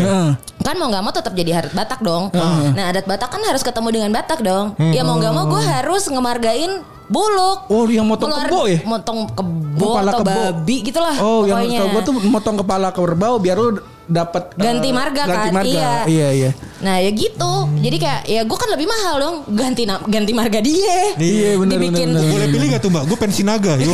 [0.58, 2.28] Kan mau nggak mau tetap jadi adat Batak dong.
[2.72, 4.74] Nah adat Batak kan harus ketemu dengan Batak dong.
[4.74, 4.92] Hmm.
[4.92, 6.72] Ya mau nggak mau gue harus ngemargain
[7.06, 7.70] buluk.
[7.70, 8.78] Oh, yang motong Keluar- kebo ya?
[8.82, 10.30] Motong kebo Kepala atau kebo.
[10.32, 11.14] babi gitulah.
[11.16, 11.78] Oh, yang pokoknya.
[11.78, 15.52] tau gue tuh motong kepala kerbau biar lu dapat Ganti eh, marga ganti kan?
[15.52, 15.66] marga.
[15.66, 15.90] Iya.
[16.06, 16.50] Iya, iya.
[16.76, 17.52] Nah ya gitu.
[17.76, 21.16] Jadi kayak ya gue kan lebih mahal dong ganti ganti marga dia.
[21.16, 22.32] Iya, benar, Dibikin benar, benar.
[22.32, 23.04] Boleh pilih gak tuh mbak?
[23.04, 23.74] Gue pensi naga.
[23.82, 23.90] Yo,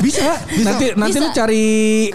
[0.00, 0.40] Bisa.
[0.58, 1.22] Nanti nanti Bisa.
[1.22, 1.64] lu cari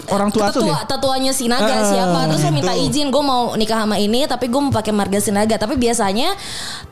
[0.08, 2.84] orang tua asuh tetua tetuanya Sinaga Ah, siapa terus lo minta gitu.
[2.86, 6.34] izin gue mau nikah sama ini tapi gue mau pakai marga Sinaga tapi biasanya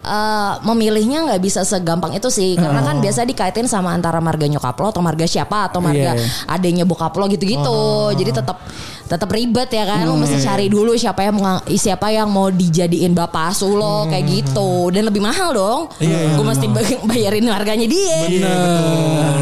[0.00, 4.76] eh, memilihnya nggak bisa segampang itu sih karena kan biasa dikaitin sama antara marga nyokap
[4.76, 6.14] lo atau marga siapa atau marga Iya.
[6.46, 7.78] adanya bokap lo gitu-gitu
[8.14, 8.62] jadi tetap
[9.06, 11.34] tetap ribet ya kan lo mesti cari dulu siapa yang
[11.68, 14.88] siapa yang mau dijadiin bapak asuh lo kayak gitu.
[14.88, 15.80] Dan lebih mahal dong.
[15.98, 18.18] Gue mesti bay- bayarin harganya dia.
[18.24, 18.54] Iya.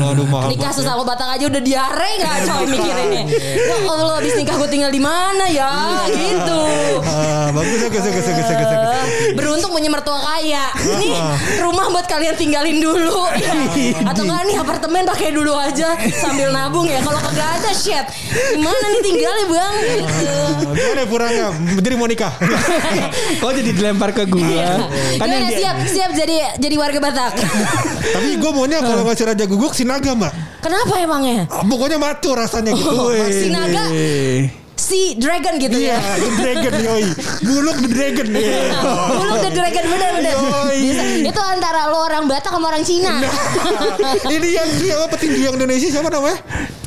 [0.08, 0.48] Aduh mahal.
[0.48, 4.88] Nikah sesama Batak aja udah diare gak coy mikirinnya Ya Allah abis nikah gue tinggal
[4.88, 5.72] di mana ya?
[6.08, 6.60] Gitu.
[7.04, 8.68] Ah, bagus bagus bagus bagus bagus.
[8.72, 10.72] Eh, Beruntung punya mertua kaya.
[10.74, 11.10] Ini
[11.60, 13.28] rumah buat kalian tinggalin dulu.
[13.36, 13.52] Ya.
[14.06, 17.00] Atau enggak nih apartemen pakai dulu aja Sambil nabung ya.
[17.00, 18.04] Kalau kagak ada shit.
[18.54, 19.74] Gimana nih tinggalnya bang?
[19.84, 20.36] Gitu.
[20.64, 21.44] Ah, Gimana puranya?
[21.74, 22.30] Jadi mau nikah?
[23.42, 24.86] Oh, jadi dilempar ke gua.
[25.18, 27.34] kan yang dia- siap siap jadi jadi warga Batak
[28.14, 30.30] Tapi gue maunya kalau ngasih raja guguk sinaga mbak.
[30.62, 32.88] Kenapa emangnya Pokoknya maco rasanya gitu.
[32.88, 33.26] Oh, Wih.
[33.26, 33.84] Sinaga.
[34.74, 37.06] Si dragon gitu Iya, ya the dragon yoi.
[37.42, 38.26] Buluk the dragon.
[38.28, 38.62] Iya.
[39.08, 39.84] Dulu the dragon.
[40.70, 43.18] Bisa- Itu antara lo orang Batak sama orang Cina
[44.26, 46.38] Ini yang siapa petinju yang Indonesia siapa namanya?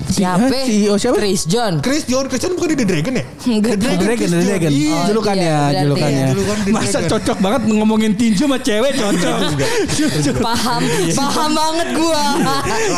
[0.08, 0.48] Siapa?
[0.48, 1.16] Hah, CEO siapa?
[1.18, 1.74] Chris John.
[1.80, 3.26] Chris John Chris John bukan di The Dragon ya?
[3.48, 4.40] Enggak The Dragon, Chris The.
[4.42, 4.70] Dragon.
[4.72, 4.94] Iya.
[4.94, 6.18] Oh, julukannya, iya, julukannya.
[6.18, 6.28] ya.
[6.32, 7.10] Julukan The Masa Dragon.
[7.12, 9.38] cocok banget ngomongin tinju sama cewek cocok.
[9.88, 10.36] Cocok.
[10.48, 10.82] Paham,
[11.14, 12.24] paham banget gua.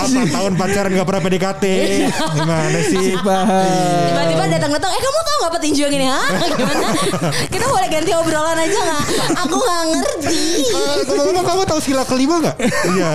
[0.05, 1.63] 8 tahun pacaran gak pernah PDKT
[2.09, 3.07] Gimana sih?
[3.19, 4.05] Paham.
[4.05, 6.05] Tiba-tiba datang-datang, eh kamu tahu nggak petinju yang ini?
[6.05, 6.27] Hah?
[6.49, 6.87] Gimana?
[7.53, 9.03] Kita boleh ganti obrolan aja nggak?
[9.39, 10.41] Aku nggak ngerti.
[10.69, 12.55] Eh, Ngomong-ngomong kamu tahu sila kelima gak?
[12.61, 13.11] Iya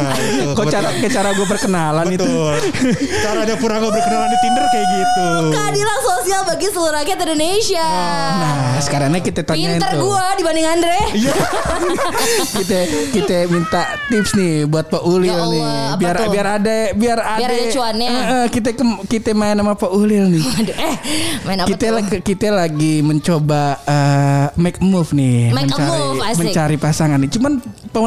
[0.53, 2.25] Kok cara cara gue perkenalan itu.
[2.25, 2.57] Betul
[3.21, 5.27] Caranya pura nggak berkenalan di Tinder kayak gitu.
[5.53, 7.89] Keadilan sosial bagi seluruh rakyat Indonesia.
[8.35, 10.01] Nah, sekarang kita tanyain Pinter tuh.
[10.03, 10.97] gua dibanding Andre.
[11.13, 11.35] Iya.
[12.57, 12.79] kita
[13.13, 15.65] kita minta tips nih buat Pak Ulil Ya Allah, nih.
[16.01, 16.29] Biar tuh?
[16.33, 18.09] biar ada biar, Biar ada cuannya.
[18.09, 20.43] Eh, kita ke- kita main sama Pak Ulil nih.
[20.43, 20.95] Aduh, eh,
[21.45, 21.95] main apa kita tuh?
[21.95, 26.39] lagi kita lagi mencoba eh, make a move nih, Make a mencari move, asik.
[26.41, 27.31] mencari pasangan nih.
[27.31, 27.53] Cuman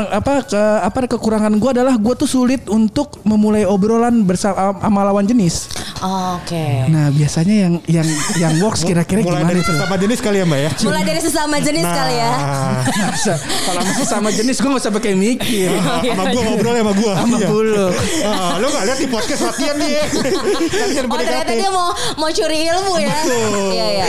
[0.10, 5.24] apa ke apa kekurangan gua adalah gua tuh sulit untuk memulai obrolan bersama sama lawan
[5.24, 5.67] jenis.
[5.98, 6.86] Oke.
[6.94, 8.08] Nah, biasanya yang yang
[8.38, 9.74] yang works kira-kira Mulai gimana dari tuh?
[9.74, 10.72] sesama jenis kali ya mbak ya.
[10.86, 12.32] Mulai dari sesama jenis kali ya.
[12.38, 15.70] Nah, kalau masih sama jenis gue gak usah pakai mikir.
[15.74, 17.14] sama gue ngobrol ya sama gue.
[17.18, 17.88] Sama bulu.
[18.22, 19.90] Ah, lo gak lihat di podcast latihan nih
[21.12, 21.90] Oh ternyata dia mau
[22.20, 23.18] mau curi ilmu ya.
[23.26, 23.70] Betul.
[23.74, 24.08] Iya iya.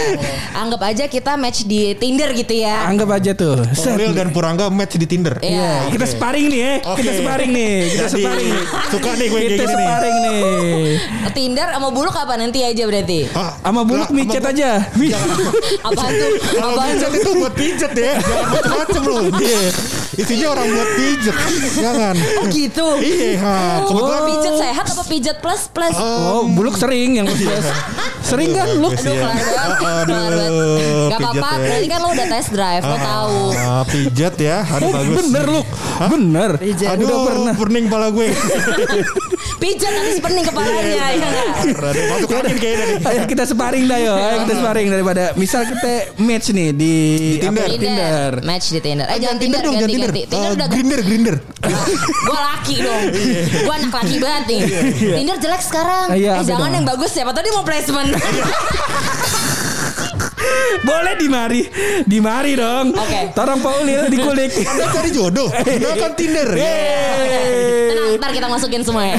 [0.59, 2.91] Anggap aja kita match di Tinder gitu ya.
[2.91, 3.63] Anggap aja tuh.
[3.79, 5.39] Polil dan Purangga match di Tinder.
[5.39, 5.87] Iya.
[5.87, 6.15] Iya, kita Oke.
[6.19, 6.73] sparring nih ya.
[6.83, 7.19] Kita Oke.
[7.23, 7.75] sparring nih.
[7.87, 8.55] Kita Jadi, sparring
[8.91, 9.71] suka nih gue Kita gini nih.
[9.71, 10.83] sparring nih.
[11.31, 13.21] Tinder sama buluk apa nanti aja berarti?
[13.31, 14.71] Ah, Sama buluk micet aja.
[15.87, 16.31] Apaan tuh?
[16.59, 17.19] Kalau pijet tuh?
[17.23, 19.23] itu buat pijet ya, jangan macem-macem loh.
[19.39, 19.63] Iya.
[20.19, 21.37] Isinya orang buat pijet,
[21.79, 22.15] jangan.
[22.19, 22.87] Oh gitu.
[22.99, 23.55] Iya, ha.
[23.87, 25.95] kebetulan Oh, pijat sehat apa pijat plus plus?
[25.95, 27.67] Oh, buluk sering yang plus.
[28.29, 28.89] Sering kan lu?
[28.89, 30.51] Aduh kelar banget.
[31.09, 31.49] Gak apa-apa.
[31.49, 31.59] pijat ya.
[31.59, 32.83] Berarti kan lo udah test drive.
[32.83, 33.39] Lo tahu.
[33.55, 35.17] Ah, pijet ya, aduh Oh, bagus.
[35.19, 35.63] bener lu.
[35.99, 36.51] Bener.
[36.61, 37.53] Aduh, Udah pernah.
[37.55, 38.29] burning pala gue.
[39.59, 40.87] Pijat habis pening kepalanya.
[40.87, 41.47] ya nggak?
[41.75, 43.09] Aduh, Masuk angin kayaknya nih.
[43.11, 44.15] Ayo kita sparring dah yo.
[44.15, 46.95] Ayo kita sparring daripada misal kita match nih di,
[47.43, 47.67] Tinder.
[47.67, 48.33] apa, Tinder.
[48.45, 49.07] Match di Tinder.
[49.09, 50.11] Eh jangan Tinder dong, jangan Tinder.
[50.15, 51.37] Tinder Eh, udah Grinder, Grinder.
[52.29, 53.03] Gue laki dong
[53.59, 54.61] Gue anak laki banget nih
[54.95, 58.15] Tinder jelek sekarang Iya, Eh jangan yang bagus Siapa tau dia mau placement
[60.89, 61.61] Boleh di mari.
[62.07, 62.95] Di mari dong.
[62.95, 63.35] Oke.
[63.35, 64.51] Tolong Pak Ulil dikulik.
[64.71, 66.49] Anda cari jodoh, gunakan Tinder.
[66.55, 67.91] Yeay.
[67.93, 69.17] Tenang ntar kita masukin semua ya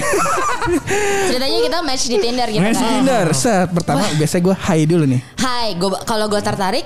[1.29, 3.25] Ceritanya kita match di Tinder gitu Match kan Tinder.
[3.35, 3.67] Set.
[3.71, 5.21] Pertama biasanya gue hi dulu nih.
[5.37, 6.85] Hai gua, Kalau gue tertarik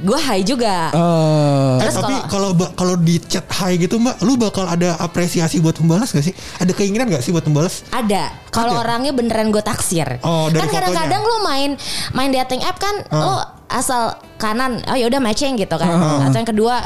[0.00, 0.88] Gue hai juga.
[0.90, 5.76] Eh, Terus tapi kalau- kalau di chat hi gitu mbak, lu bakal ada apresiasi buat
[5.76, 6.32] membalas gak sih?
[6.56, 7.84] Ada keinginan gak sih buat membalas?
[7.90, 8.32] Ada.
[8.48, 10.18] Kalau orangnya beneran gue taksir.
[10.20, 11.70] Oh, dari Kan kadang-kadang lo main
[12.10, 13.38] Main dating app kan Lo
[13.68, 15.88] asal kanan Oh yaudah matching gitu kan.
[16.24, 16.76] Atau yang kedua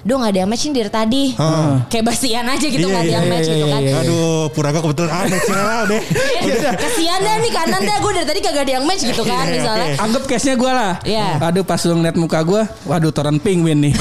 [0.00, 1.24] Duh gak ada yang matching dari tadi
[1.86, 3.94] Kayak basian aja gitu Iya, gak ada iya, yang match iya, gitu kan iya.
[4.00, 6.02] Aduh, Puraga kebetulan ah lah deh.
[6.40, 9.44] Udah, Kesian dah nih kanan dah Gue dari tadi kagak ada yang match gitu kan
[9.44, 9.88] Iya, Misalnya.
[10.00, 10.92] Anggap case-nya gue lah.
[11.04, 11.26] Iya.
[11.42, 13.94] Aduh pas lu ngeliat muka gue, waduh toren penguin nih.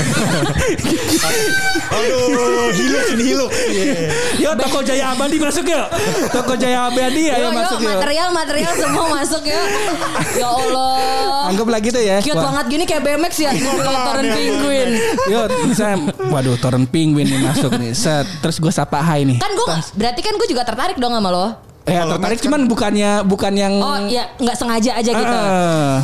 [1.89, 3.49] Aduh, hilux ini hilux.
[3.69, 3.95] Iya.
[4.39, 5.87] Yo toko Jaya Abadi masuk yuk.
[6.29, 7.89] Toko Jaya Abadi Yuk, ayo yuk, masuk yuk.
[7.91, 9.59] material-material semua masuk ya
[10.37, 12.17] Ya Allah Anggap lagi tuh ya.
[12.21, 14.89] Cute Wah, banget gini kayak BMX ya Toren Iya, penguin
[15.27, 15.39] Yo
[16.27, 17.91] waduh toren penguin nih masuk nih.
[17.91, 19.37] Set, terus gue sapa hai nih.
[19.37, 21.47] Kan gue Berarti kan gue juga tertarik dong sama lo
[21.83, 25.95] Ya tertarik kan- cuman bukannya bukan yang Oh ya nggak sengaja aja gitu Eh,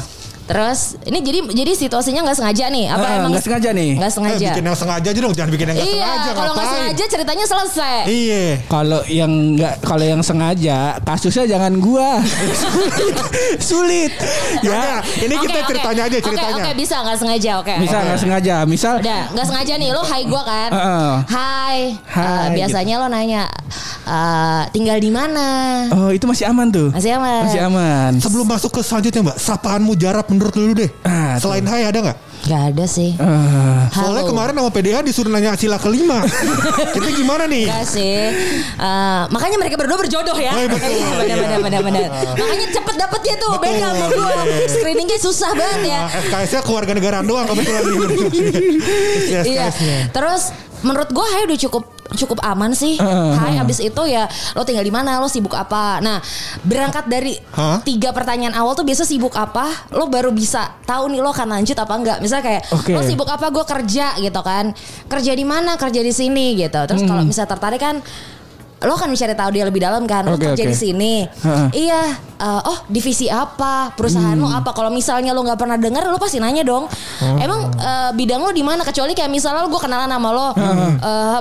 [0.45, 3.91] Terus ini jadi jadi situasinya nggak sengaja nih apa eh, emang nggak sengaja nih.
[3.95, 6.05] nggak Eh, sengaja bikin yang sengaja aja dong, jangan bikin yang gak sengaja.
[6.05, 8.43] iya kalau nggak sengaja ceritanya selesai Iya.
[8.65, 12.21] Kalau yang nggak kalau yang sengaja kasusnya jangan gua.
[13.59, 14.11] Sulit.
[14.61, 14.95] Ya, Ya.
[15.19, 15.67] ini kita oke.
[15.67, 16.55] ceritanya aja Oke, ceritanya.
[16.57, 20.23] Oke bisa nggak sengaja oke Misal nggak sengaja, misal Udah nggak sengaja nih lo hai
[20.25, 21.11] gua kan Heeh.
[21.27, 23.43] Hai Hai, Eh, Biasanya lo nanya
[24.05, 25.47] eh, Tinggal di mana
[25.89, 26.89] Oh itu masih aman tuh.
[26.91, 28.11] Masih aman Masih aman.
[28.19, 30.89] Sebelum masuk ke selanjutnya mbak, sapaanmu jarak menurut lu deh.
[31.01, 31.47] Ah, tuh.
[31.47, 32.17] Selain hai ada nggak?
[32.45, 34.29] Gak ada sih Eh, Soalnya Halo.
[34.29, 36.21] kemarin sama PDA disuruh nanya sila kelima.
[36.93, 37.65] Kita gimana nih?
[37.65, 38.21] Gak sih
[38.77, 40.85] Eh, Makanya mereka berdua berjodoh ya Oh, iya, betul.
[40.87, 42.01] Iya, Benar benar benar benar
[42.35, 43.65] Makanya cepet dapetnya tuh Betul.
[43.65, 44.33] Beda sama gue
[44.69, 47.81] Screeningnya susah banget ya Nah, FKS-nya keluarga negaraan doang kebetulan
[49.25, 49.41] Iya.
[49.41, 49.99] SKS-nya.
[50.11, 50.41] Terus
[50.81, 51.83] menurut gue Hai udah cukup
[52.13, 53.01] cukup aman sih.
[53.01, 55.97] Hai habis itu ya lo tinggal di mana, lo sibuk apa.
[55.99, 56.21] Nah,
[56.61, 57.81] berangkat dari Hah?
[57.81, 61.73] tiga pertanyaan awal tuh biasa sibuk apa, lo baru bisa tahu nih lo akan lanjut
[61.73, 62.17] apa enggak.
[62.21, 62.93] Misalnya kayak Oke.
[62.93, 64.69] lo sibuk apa, gue kerja gitu kan.
[65.05, 65.73] Kerja di mana?
[65.75, 66.77] Kerja di sini gitu.
[66.77, 67.09] Terus Hmm.
[67.09, 67.97] kalau misalnya tertarik kan
[68.75, 70.69] lo kan mencari tahu dia lebih dalam kan lo Oke, kerja oke.
[70.69, 71.67] di sini Heeh.
[71.73, 72.05] iya
[72.37, 76.37] eh, oh divisi apa perusahaan lo apa kalau misalnya lo nggak pernah dengar lo pasti
[76.37, 76.85] nanya dong
[77.39, 81.39] emang eh, bidang lo di mana kecuali kayak misalnya gue kenalan sama lo eh,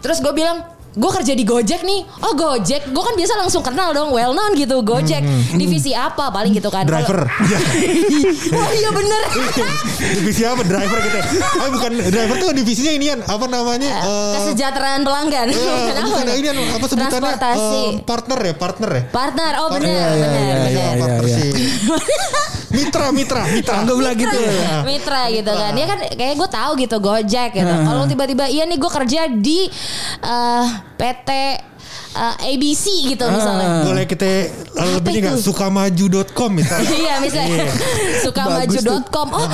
[0.00, 2.08] terus gue bilang gue kerja di Gojek nih.
[2.24, 2.88] Oh Gojek?
[2.88, 4.16] Gue kan biasa langsung kenal dong.
[4.16, 5.20] Well known gitu Gojek.
[5.52, 6.32] Divisi apa?
[6.32, 6.88] Paling gitu kan.
[6.88, 7.28] Driver.
[7.46, 7.60] Ya.
[8.56, 9.22] wah iya bener.
[10.16, 10.64] Divisi apa?
[10.64, 11.20] Driver kita?
[11.60, 11.90] Ah bukan.
[12.00, 13.90] Driver tuh divisinya inian apa namanya?
[13.92, 15.46] Eh, kesejahteraan pelanggan.
[15.92, 16.16] Kenapa?
[16.16, 17.12] bukan ini apa sebutannya?
[17.12, 17.82] transportasi.
[17.84, 19.02] Eh, partner ya, partner ya.
[19.12, 19.52] partner.
[19.60, 20.08] Oh bener Iya,
[20.72, 20.86] iya,
[22.76, 22.88] iya, iya, iya.
[22.92, 23.74] Mitra, mitra, mitra.
[23.80, 24.76] Anggaplah gitu ya.
[24.84, 25.70] Mitra gitu kan.
[25.72, 27.74] Dia kan kayak gue tahu gitu Gojek gitu.
[27.88, 29.58] Kalau tiba-tiba iya nih gue kerja di
[30.20, 30.66] eh,
[31.00, 31.30] PT
[32.16, 32.84] eh, ABC
[33.16, 33.84] gitu misalnya.
[33.84, 34.28] Boleh kita
[34.76, 36.90] uh, lebihnya nggak sukamaju.com misalnya.
[36.92, 37.64] Iya misalnya
[38.24, 39.48] sukamaju.com oh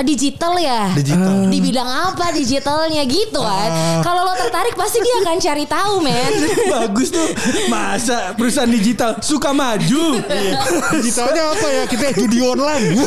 [0.00, 1.44] digital ya Digital.
[1.46, 3.70] di bidang apa digitalnya gitu kan
[4.00, 6.32] kalau lo tertarik pasti dia akan cari tahu men
[6.72, 7.28] Bagus tuh.
[7.66, 10.16] Masa perusahaan digital suka maju.
[10.92, 11.82] Digitalnya apa ya?
[11.84, 12.96] Kita judi online.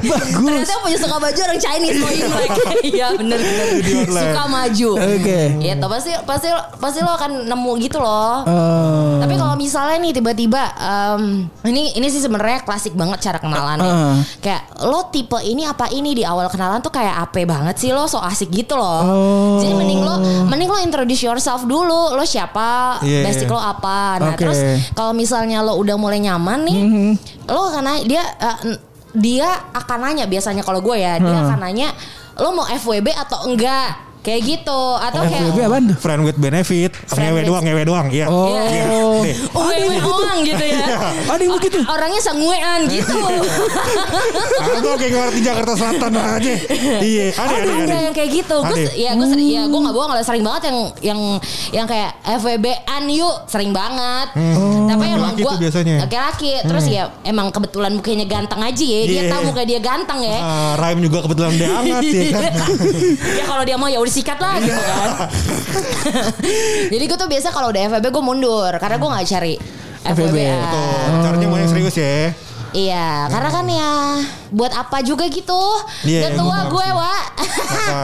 [0.00, 0.46] Bagus.
[0.48, 2.50] ternyata yang punya suka maju orang Chinese mau Imlek
[2.86, 4.22] iya bener bener Judi online.
[4.24, 5.40] suka maju Oke.
[5.58, 10.62] gitu pasti pasti pasti lo akan nemu gitu loh Eh, Tapi kalau misalnya nih tiba-tiba
[10.74, 11.22] em,
[11.64, 13.90] ini ini sih sebenarnya klasik banget cara kenalannya.
[13.90, 14.18] Uh.
[14.38, 18.04] Kayak lo tipe ini apa ini di awal kenalan tuh kayak apa banget sih lo
[18.04, 19.00] so asik gitu loh.
[19.00, 19.58] Oh.
[19.58, 22.10] Jadi mending lo mending lo introduce yourself dulu.
[22.10, 23.00] Lo siapa?
[23.00, 23.24] Iya.
[23.24, 24.18] Basic lo apa?
[24.18, 24.42] Nah, Oke.
[24.42, 24.58] terus
[24.92, 26.78] kalau misalnya lo udah mulai nyaman nih,
[27.46, 28.80] lo akan nanya dia eh, n-
[29.10, 31.46] dia akan nanya biasanya kalau gue ya, dia Hmm.
[31.46, 31.88] akan nanya
[32.36, 34.07] lo mau FWB atau enggak?
[34.28, 35.96] Kayak gitu atau kayak FWB apaan tuh?
[35.96, 36.92] Friend with benefit.
[37.08, 38.06] Friend Ngewe with- doang, ngewe doang.
[38.12, 38.26] Iya.
[38.28, 38.44] Oh.
[38.52, 38.84] Iya.
[39.24, 39.34] Nih.
[39.56, 39.72] Oh,
[40.20, 40.84] orang gitu ya.
[41.32, 41.78] Ada yang begitu.
[41.82, 43.16] Orangnya sanguean gitu.
[44.78, 46.52] Aku kayak ngerti Jakarta Selatan aja.
[46.98, 48.56] Iya, ada ada ada yang kayak gitu.
[48.60, 51.20] Gue ya gue sering ya gue nggak bohong lah sering banget yang yang
[51.72, 54.28] yang kayak FWB an yuk sering banget.
[54.88, 56.04] Tapi emang gue biasanya.
[56.04, 56.52] laki-laki.
[56.64, 59.00] Terus ya emang kebetulan mukanya ganteng aja ya.
[59.04, 59.30] Dia Iya.
[59.32, 60.38] tahu muka dia ganteng ya.
[60.38, 62.52] Ah, Rhyme juga kebetulan dia hangat ya kan.
[63.40, 65.08] ya kalau dia mau ya udah sikat lah gitu kan.
[66.92, 69.54] Jadi gue tuh biasa kalau udah FWB gue mundur karena gue nggak cari
[70.02, 70.34] FWB.
[70.34, 70.38] FWB.
[70.66, 72.34] Tuh, caranya mau yang serius ya.
[72.68, 73.92] Iya, karena kan ya
[74.52, 75.56] buat apa juga gitu.
[76.04, 76.86] Iya, Udah tua emang gue.
[76.92, 77.22] Wak.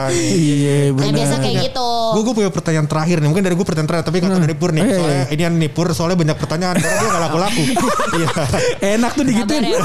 [0.09, 1.13] Iya Ya benar.
[1.13, 1.89] biasa kayak gitu.
[2.17, 3.29] Gue gue punya pertanyaan terakhir nih.
[3.29, 4.81] Mungkin dari gue pertanyaan terakhir, tapi kata dari Pur nih.
[4.81, 7.63] Eh, Soalnya ini yang nih Pur soalnya banyak pertanyaan karena dia gak laku-laku.
[8.15, 8.29] Iya.
[8.97, 9.63] Enak tuh digituin.
[9.65, 9.79] ya,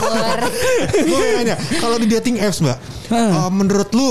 [0.96, 2.78] gue nanya, kalau di dating apps mbak,
[3.10, 4.08] eh, menurut lu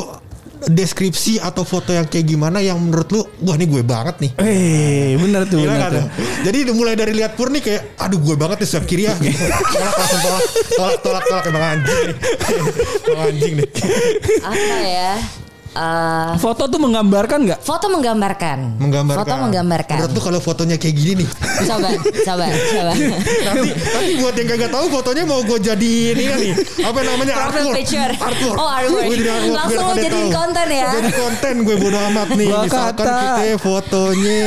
[0.67, 4.31] deskripsi atau foto yang kayak gimana yang menurut lu, wah ini gue banget nih.
[4.43, 5.63] Eh, benar tuh.
[5.63, 5.95] Gila benar kan?
[5.95, 6.07] tuh.
[6.43, 9.39] Jadi mulai dari lihat Pur nih kayak aduh gue banget nih setiap kiri ya gitu.
[9.39, 10.43] Tolak langsung tolak
[10.75, 12.15] tolak tolak tolak emang anjing nih.
[13.07, 13.69] Emang anjing nih.
[14.43, 15.13] Apa ya?
[15.71, 17.59] Eh, Foto tuh menggambarkan nggak?
[17.61, 18.57] foto menggambarkan.
[18.75, 19.21] Menggambarkan.
[19.21, 19.97] Foto menggambarkan.
[19.97, 21.27] Menurut lu kalau fotonya kayak gini nih.
[21.61, 21.89] Coba,
[22.25, 22.91] coba, coba.
[23.45, 27.33] nanti nanti buat yang kagak tahu fotonya mau gue jadi ini kan nih apa namanya
[27.35, 28.11] Profile artwork picture.
[28.11, 29.03] artwork Oh, artwork.
[29.03, 30.29] Gue jadi artwork, Langsung mau tahu.
[30.31, 30.89] konten ya?
[30.91, 33.19] jadi konten gue bodo amat nih Gua misalkan kata.
[33.19, 34.41] kita fotonya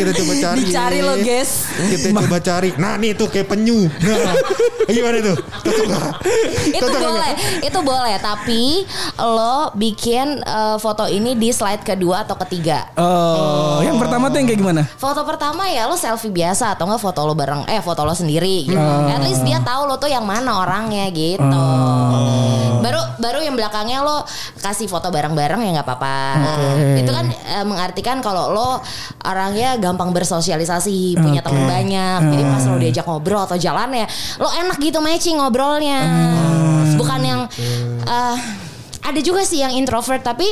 [0.00, 1.68] kita coba cari Dicari lo, guys.
[1.76, 4.32] kita coba cari nah nih tuh kayak penyu nah,
[4.90, 5.88] gimana tuh cocok
[6.70, 7.10] itu Cocok nggak?
[7.10, 7.32] boleh,
[7.62, 8.16] itu boleh.
[8.18, 8.62] Tapi
[9.18, 12.88] lo bikin eh, foto ini di slide kedua atau ketiga.
[12.94, 14.82] Oh, yang pertama tuh yang kayak gimana?
[14.96, 18.66] Foto pertama ya lo selfie biasa atau enggak foto lo bareng eh foto lo sendiri
[18.66, 18.78] gitu.
[18.78, 19.06] Oh.
[19.06, 21.42] At least dia tahu lo tuh yang mana orangnya gitu.
[21.44, 22.69] Oh.
[22.80, 24.24] Baru baru yang belakangnya lo
[24.60, 26.18] kasih foto bareng-bareng ya nggak apa-apa.
[26.76, 27.04] Oke.
[27.04, 28.80] Itu kan eh, mengartikan kalau lo
[29.24, 31.52] orangnya gampang bersosialisasi, punya Oke.
[31.52, 32.20] teman banyak.
[32.32, 34.06] Jadi pas lo diajak ngobrol atau jalan ya,
[34.40, 36.00] lo enak gitu matching ngobrolnya.
[36.96, 37.40] Bukan yang
[38.04, 38.36] eh,
[39.00, 40.46] ada juga sih yang introvert tapi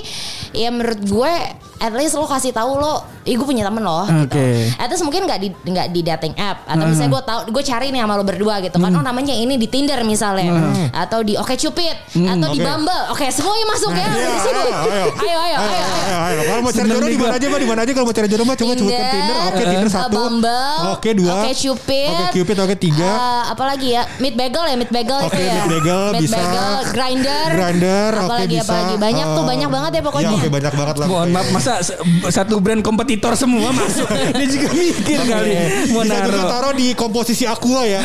[0.56, 1.32] ya menurut gue
[1.78, 4.04] at least lo kasih tahu lo, ih gue punya temen loh.
[4.04, 4.34] Oke.
[4.34, 4.78] Gitu.
[4.78, 7.86] At least mungkin nggak di nggak di dating app atau misalnya gue tahu gue cari
[7.94, 8.90] nih sama lo berdua gitu kan.
[8.94, 12.66] Oh namanya ini di Tinder misalnya atau di Oke Cupid atau di Oke.
[12.66, 13.02] Bumble.
[13.14, 14.08] Oke semuanya masuk ya.
[14.08, 14.62] Iya, di sini.
[14.68, 15.06] ayo, ayo.
[15.18, 15.58] Ayo ayo ayo.
[15.58, 15.86] ayo.
[15.86, 16.40] ayo, ayo.
[16.48, 17.46] Kalau mau cari jodoh di mana aja?
[17.48, 18.56] Di mana aja kalau mau cari jodoh, Mbak?
[18.58, 19.36] Coba sebutkan Tinder.
[19.48, 20.14] Oke, Tinder uh, satu.
[20.14, 21.32] Bumble, Oke, dua.
[21.38, 22.56] Oke Cupid, Oke, Cupid.
[22.58, 23.10] Oke, tiga.
[23.10, 24.02] Uh, apa lagi ya?
[24.18, 25.54] Meet Bagel ya, Meet Bagel Oke, itu ya.
[25.54, 26.36] Meet Bagel bisa.
[26.38, 28.74] Bagel, Grinder, Grindr, apa oke, lagi apa bisa.
[28.78, 28.94] lagi?
[28.98, 30.28] Banyak tuh, Eh, banyak banget ya pokoknya.
[30.28, 31.06] Ya, oke, banyak banget lah.
[31.08, 31.94] Mohon maaf masa
[32.32, 34.08] satu brand kompetitor semua masuk.
[34.36, 35.52] Dia juga mikir kali
[35.92, 36.48] mau naruh.
[36.48, 38.00] taruh di komposisi Aqua ya.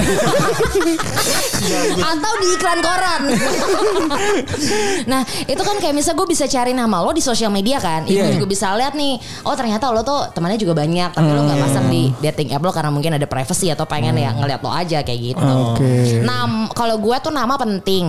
[2.11, 3.21] atau di iklan koran.
[5.11, 8.03] nah itu kan kayak misalnya gue bisa cari nama lo di sosial media kan.
[8.03, 8.35] Ibu Iya.
[8.35, 9.15] juga bisa lihat nih.
[9.47, 11.15] Oh ternyata lo tuh temannya juga banyak.
[11.15, 11.47] Tapi lo Hmm.
[11.47, 14.69] nggak pasang di dating app lo karena mungkin ada privacy atau pengen ya ngeliat lo
[14.69, 15.43] aja kayak gitu.
[15.71, 16.19] Oke.
[16.21, 18.05] Nah kalau gue tuh nama penting.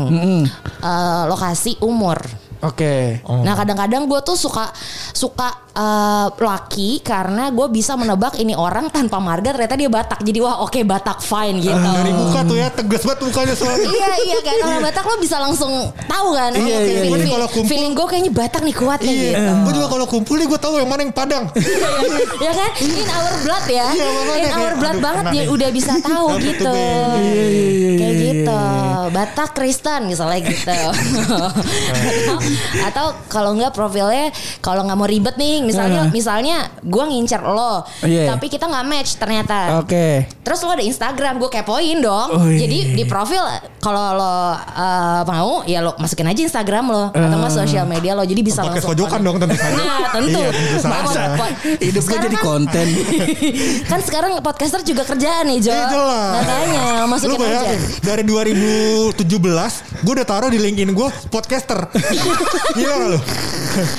[0.83, 2.19] Eh, lokasi umur.
[2.65, 3.21] Oke.
[3.25, 4.73] Nah kadang-kadang gue tuh suka
[5.11, 10.39] suka eh, laki karena gue bisa menebak ini orang tanpa marga ternyata dia Batak jadi
[10.41, 11.75] wah oke Batak fine gitu.
[11.75, 13.89] Dari muka tuh ya tegas banget mukanya soalnya.
[13.93, 16.51] iya iya kan orang Batak lo bisa langsung tahu kan.
[16.51, 17.05] Iya, Oh, iya, feeling, iya.
[17.15, 19.53] feeling- Kalau kumpul- feeling gue kayaknya Batak nih kuat nih Iya, gitu.
[19.61, 21.45] gue juga kalau kumpul nih gue tahu yang mana yang Padang.
[22.45, 23.87] ya kan in our blood ya.
[23.89, 26.65] Iya, in our kayak, blood aduh, banget dia udah bisa tahu gitu.
[26.65, 28.57] Iya, iya, iya, Kayak iya, gitu.
[28.57, 28.93] iya.
[29.05, 30.73] Batak Kristen misalnya gitu.
[32.89, 36.11] Atau kalau enggak profilnya kalau nggak mau ribet nih, misalnya Nah.
[36.11, 38.35] misalnya gue ngincer lo, Iya.
[38.35, 39.79] tapi kita nggak match ternyata.
[39.79, 40.27] Oke.
[40.43, 42.29] Terus lo ada Instagram, gue kepoin dong.
[42.35, 42.67] Oh, iya.
[42.67, 43.41] Jadi di profil
[43.79, 48.25] kalau lo uh, mau ya lo masukin aja Instagram lo atau nggak sosial media lo.
[48.25, 49.75] Jadi bisa Podcast langsung pojokan dong tentu saja.
[49.77, 50.41] Nah tentu.
[50.41, 50.89] Iya.
[50.89, 51.23] Masa
[51.81, 52.87] Hidup gue jadi konten.
[53.91, 55.73] kan sekarang podcaster juga kerjaan nih Jo.
[55.73, 56.43] Eh, jelas.
[56.99, 57.77] Lu masukin aja.
[58.03, 59.25] dari 2017
[60.05, 61.79] gue udah taruh di LinkedIn gue podcaster.
[62.75, 63.21] Gila gak lu?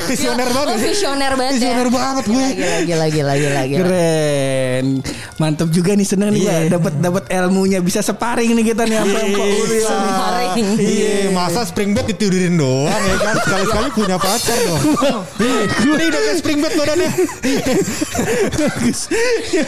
[0.08, 0.72] Visioner banget.
[0.72, 0.78] ya?
[0.82, 1.60] visioner banget ya.
[1.60, 2.48] Visioner banget gue.
[2.56, 3.80] Gila gila gila gila gila.
[3.82, 4.86] Keren.
[5.36, 6.48] Mantap juga nih seneng nih Iya.
[6.48, 9.04] gua dapat dapat ilmunya bisa separing nih kita nih Iya.
[9.06, 9.84] Pak Ulil nih.
[9.84, 10.66] Separing.
[10.78, 13.36] Iya, masa spring bed ditidurin doang ya kan?
[13.38, 14.82] Sekali-sekali punya pacar dong.
[15.38, 17.10] Iya, Ini udah kayak spring bed badannya.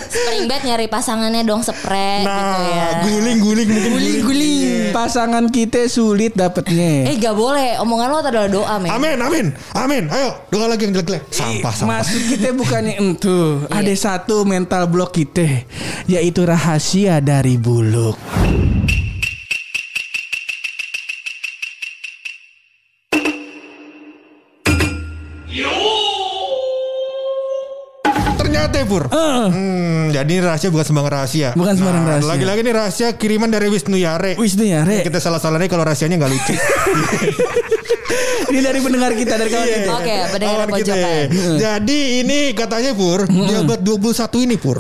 [0.08, 2.32] Spring bed nyari pasangannya dong spray gitu
[2.64, 2.76] ya.
[2.88, 4.92] Nah, guling-guling mungkin Guling-guling.
[4.92, 7.08] Pasangan kita sulit dapetnya.
[7.08, 8.92] Eh gak boleh, omongan lo adalah doa men.
[8.92, 10.04] Amin, amin, amin.
[10.12, 11.24] Ayo, doa lagi yang jelek-jelek.
[11.32, 12.04] Sampah, sampah.
[12.04, 13.64] Maksud kita bukannya entu.
[13.66, 13.80] Iya.
[13.80, 15.64] Ada satu mental block kita
[16.06, 18.20] yaitu rahasia dari buluk.
[28.38, 29.04] Ternyata ya, Pur.
[29.12, 31.50] Hmm, jadi ini rahasia bukan sembarang rahasia.
[31.54, 32.30] Bukan sembarang Nah, rahasia.
[32.32, 34.38] Lagi-lagi ini rahasia kiriman dari Wisnu Yare.
[34.40, 35.04] Wisnu ya, Re.
[35.04, 36.54] Kita salah-salahin kalau rahasianya nggak lucu.
[38.48, 39.92] Ini dari pendengar kita dari kawan kita.
[39.94, 40.94] Oke, pendengar Kawan kita.
[40.96, 41.26] pojokan.
[41.58, 44.08] Jadi ini katanya Pur, di abad 21
[44.42, 44.78] ini Pur,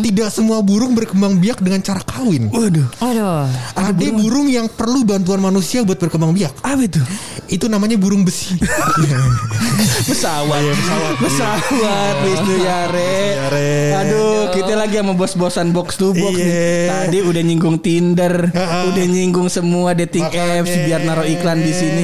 [0.00, 2.48] tidak semua burung berkembang biak dengan cara kawin.
[2.48, 3.48] Waduh, Aduh.
[3.72, 6.52] Ada burung yang perlu bantuan manusia buat berkembang biak.
[6.58, 7.00] apa itu?
[7.46, 8.58] Itu namanya burung besi.
[10.06, 10.60] Pesawat.
[10.62, 11.14] pesawat.
[11.18, 13.14] Pesawat Wisnu Yare.
[13.36, 13.72] Yare.
[13.96, 16.44] Aduh, kita lagi sama bos-bosan box to box Iya.
[16.44, 16.86] nih.
[16.86, 22.02] Tadi udah nyinggung Tinder, udah nyinggung semua dating apps biar naruh iklan di sini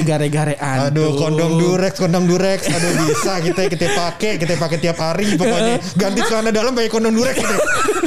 [0.62, 0.90] gare-garean.
[0.94, 2.60] Aduh, kondom durex, kondom durex.
[2.70, 5.76] Aduh, bisa kita kita pakai, kita pakai tiap hari pokoknya.
[5.98, 7.56] Ganti celana dalam pakai kondom durex gitu.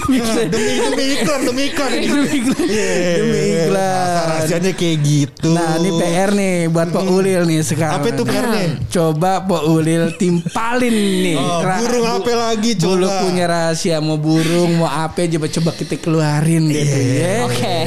[0.05, 1.91] Nah, demi demi iklan, demi iklan.
[1.91, 2.07] ini.
[2.07, 2.65] Demi iklan.
[2.65, 2.93] Iya.
[3.19, 3.95] Demi iklan.
[4.05, 5.51] Masa rahasianya kayak gitu.
[5.51, 7.99] Nah, ini PR nih buat Pak Ulil nih sekarang.
[7.99, 8.65] Apa itu PR-nya?
[8.87, 11.37] Coba Pak Ulil timpalin nih.
[11.41, 12.87] Oh, burung apa lagi coba?
[12.95, 17.33] Buluk punya rahasia mau burung mau apa coba coba kita keluarin deh tuh, ya.
[17.49, 17.77] Oke.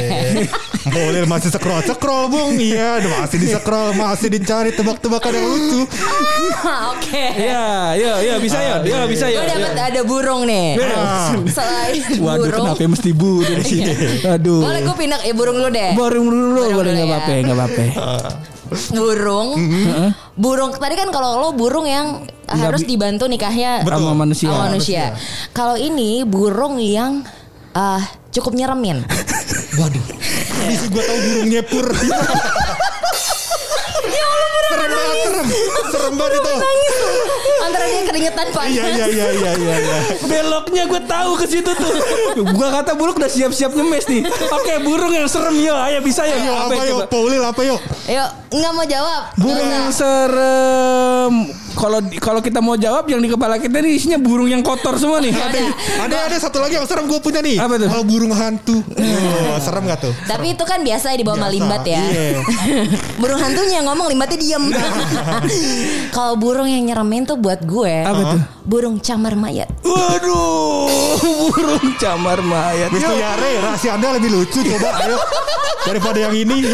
[0.89, 5.81] Boleh masih scroll scroll bung iya masih di scroll masih dicari tebak-tebakan yang lucu
[6.93, 7.25] Oke.
[7.39, 9.41] Ya, ya, ya bisa ya, ya bisa ya.
[9.41, 10.75] Gue dapat ada burung nih.
[10.91, 11.31] Ah.
[11.57, 12.67] Selain Waduh, burung.
[12.67, 13.81] kenapa mesti burung sih?
[14.27, 14.67] Aduh.
[14.67, 15.95] Boleh gue pindah ya burung lu deh.
[15.95, 17.15] Burung dulu, boleh nggak ya.
[17.15, 17.85] apa-apa, nggak apa-apa.
[18.93, 19.49] burung.
[20.35, 24.49] Burung tadi kan kalau lo burung yang harus bi- dibantu nikahnya Sama manusia.
[24.51, 25.05] sama manusia.
[25.53, 27.23] Kalau ini burung yang
[27.73, 29.05] ah, cukup nyeremin.
[29.79, 30.03] waduh
[30.67, 31.87] bisa gue tahu burung nyepur
[34.69, 35.47] serem banget serem
[35.89, 37.07] serem banget itu
[37.59, 39.99] Antara dia keringetan iya iya iya iya iya iya.
[40.25, 41.95] Beloknya gue tahu ke situ tuh.
[42.55, 44.25] Gua kata burung udah siap-siap ngemes nih.
[44.29, 46.39] Oke, burung yang serem yo, ayo bisa ya.
[46.39, 46.87] Ayo, apa coba?
[46.87, 49.23] yuk Paulil apa yuk Yuk, nggak mau jawab.
[49.37, 51.35] Burung serem.
[51.79, 55.23] Kalau kalau kita mau jawab yang di kepala kita nih isinya burung yang kotor semua
[55.23, 55.31] nih.
[55.31, 55.61] Ada.
[56.11, 57.89] ada ada satu lagi yang serem gue punya nih Apa tuh?
[57.95, 61.83] Oh, burung hantu oh, serem gak tuh Tapi itu kan biasa di bawah sama limbat
[61.87, 62.03] ya.
[62.03, 62.43] iya.
[63.23, 64.65] burung hantunya ngomong limbatnya diem.
[66.17, 67.95] Kalau burung yang nyeremin tuh buat gue.
[68.03, 68.41] Apa tuh?
[68.67, 69.71] Burung camar mayat.
[69.87, 70.91] Waduh,
[71.55, 72.91] burung camar mayat.
[72.91, 73.15] Yuk.
[73.15, 75.17] Yare rahasia anda lebih lucu coba ayo
[75.87, 76.67] daripada yang ini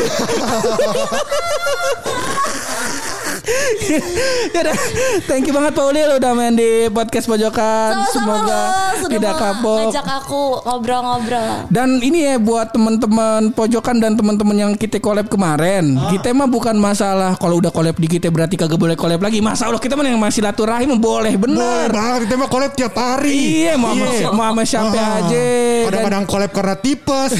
[5.28, 7.92] thank you banget Pak Ulil udah main di podcast pojokan.
[8.06, 9.78] Sama-sama Semoga lo sudah tidak kapok.
[9.84, 11.50] ngajak aku ngobrol-ngobrol.
[11.68, 15.96] Dan ini ya buat teman-teman pojokan dan teman-teman yang kita collab kemarin.
[16.08, 19.38] Kita mah bukan masalah kalau udah collab di kita berarti kagak boleh collab lagi.
[19.38, 21.88] Masa Allah kita mah yang masih laturahim boleh boleh bener.
[21.90, 25.18] banget kita mah collab tiap hari Iya, mau sama si- mau sama siapa Ah.
[25.20, 25.44] aja.
[25.84, 27.30] kadang-kadang collab karena tipes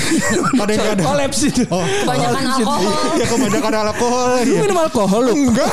[0.55, 1.51] ada yang ada Collab sih.
[1.67, 2.93] Oh, Kebanyakan alkohol.
[3.15, 4.31] Iya kebanyakan alkohol.
[4.37, 4.61] Lu Iya.
[4.61, 5.33] minum alkohol lu.
[5.35, 5.73] Enggak.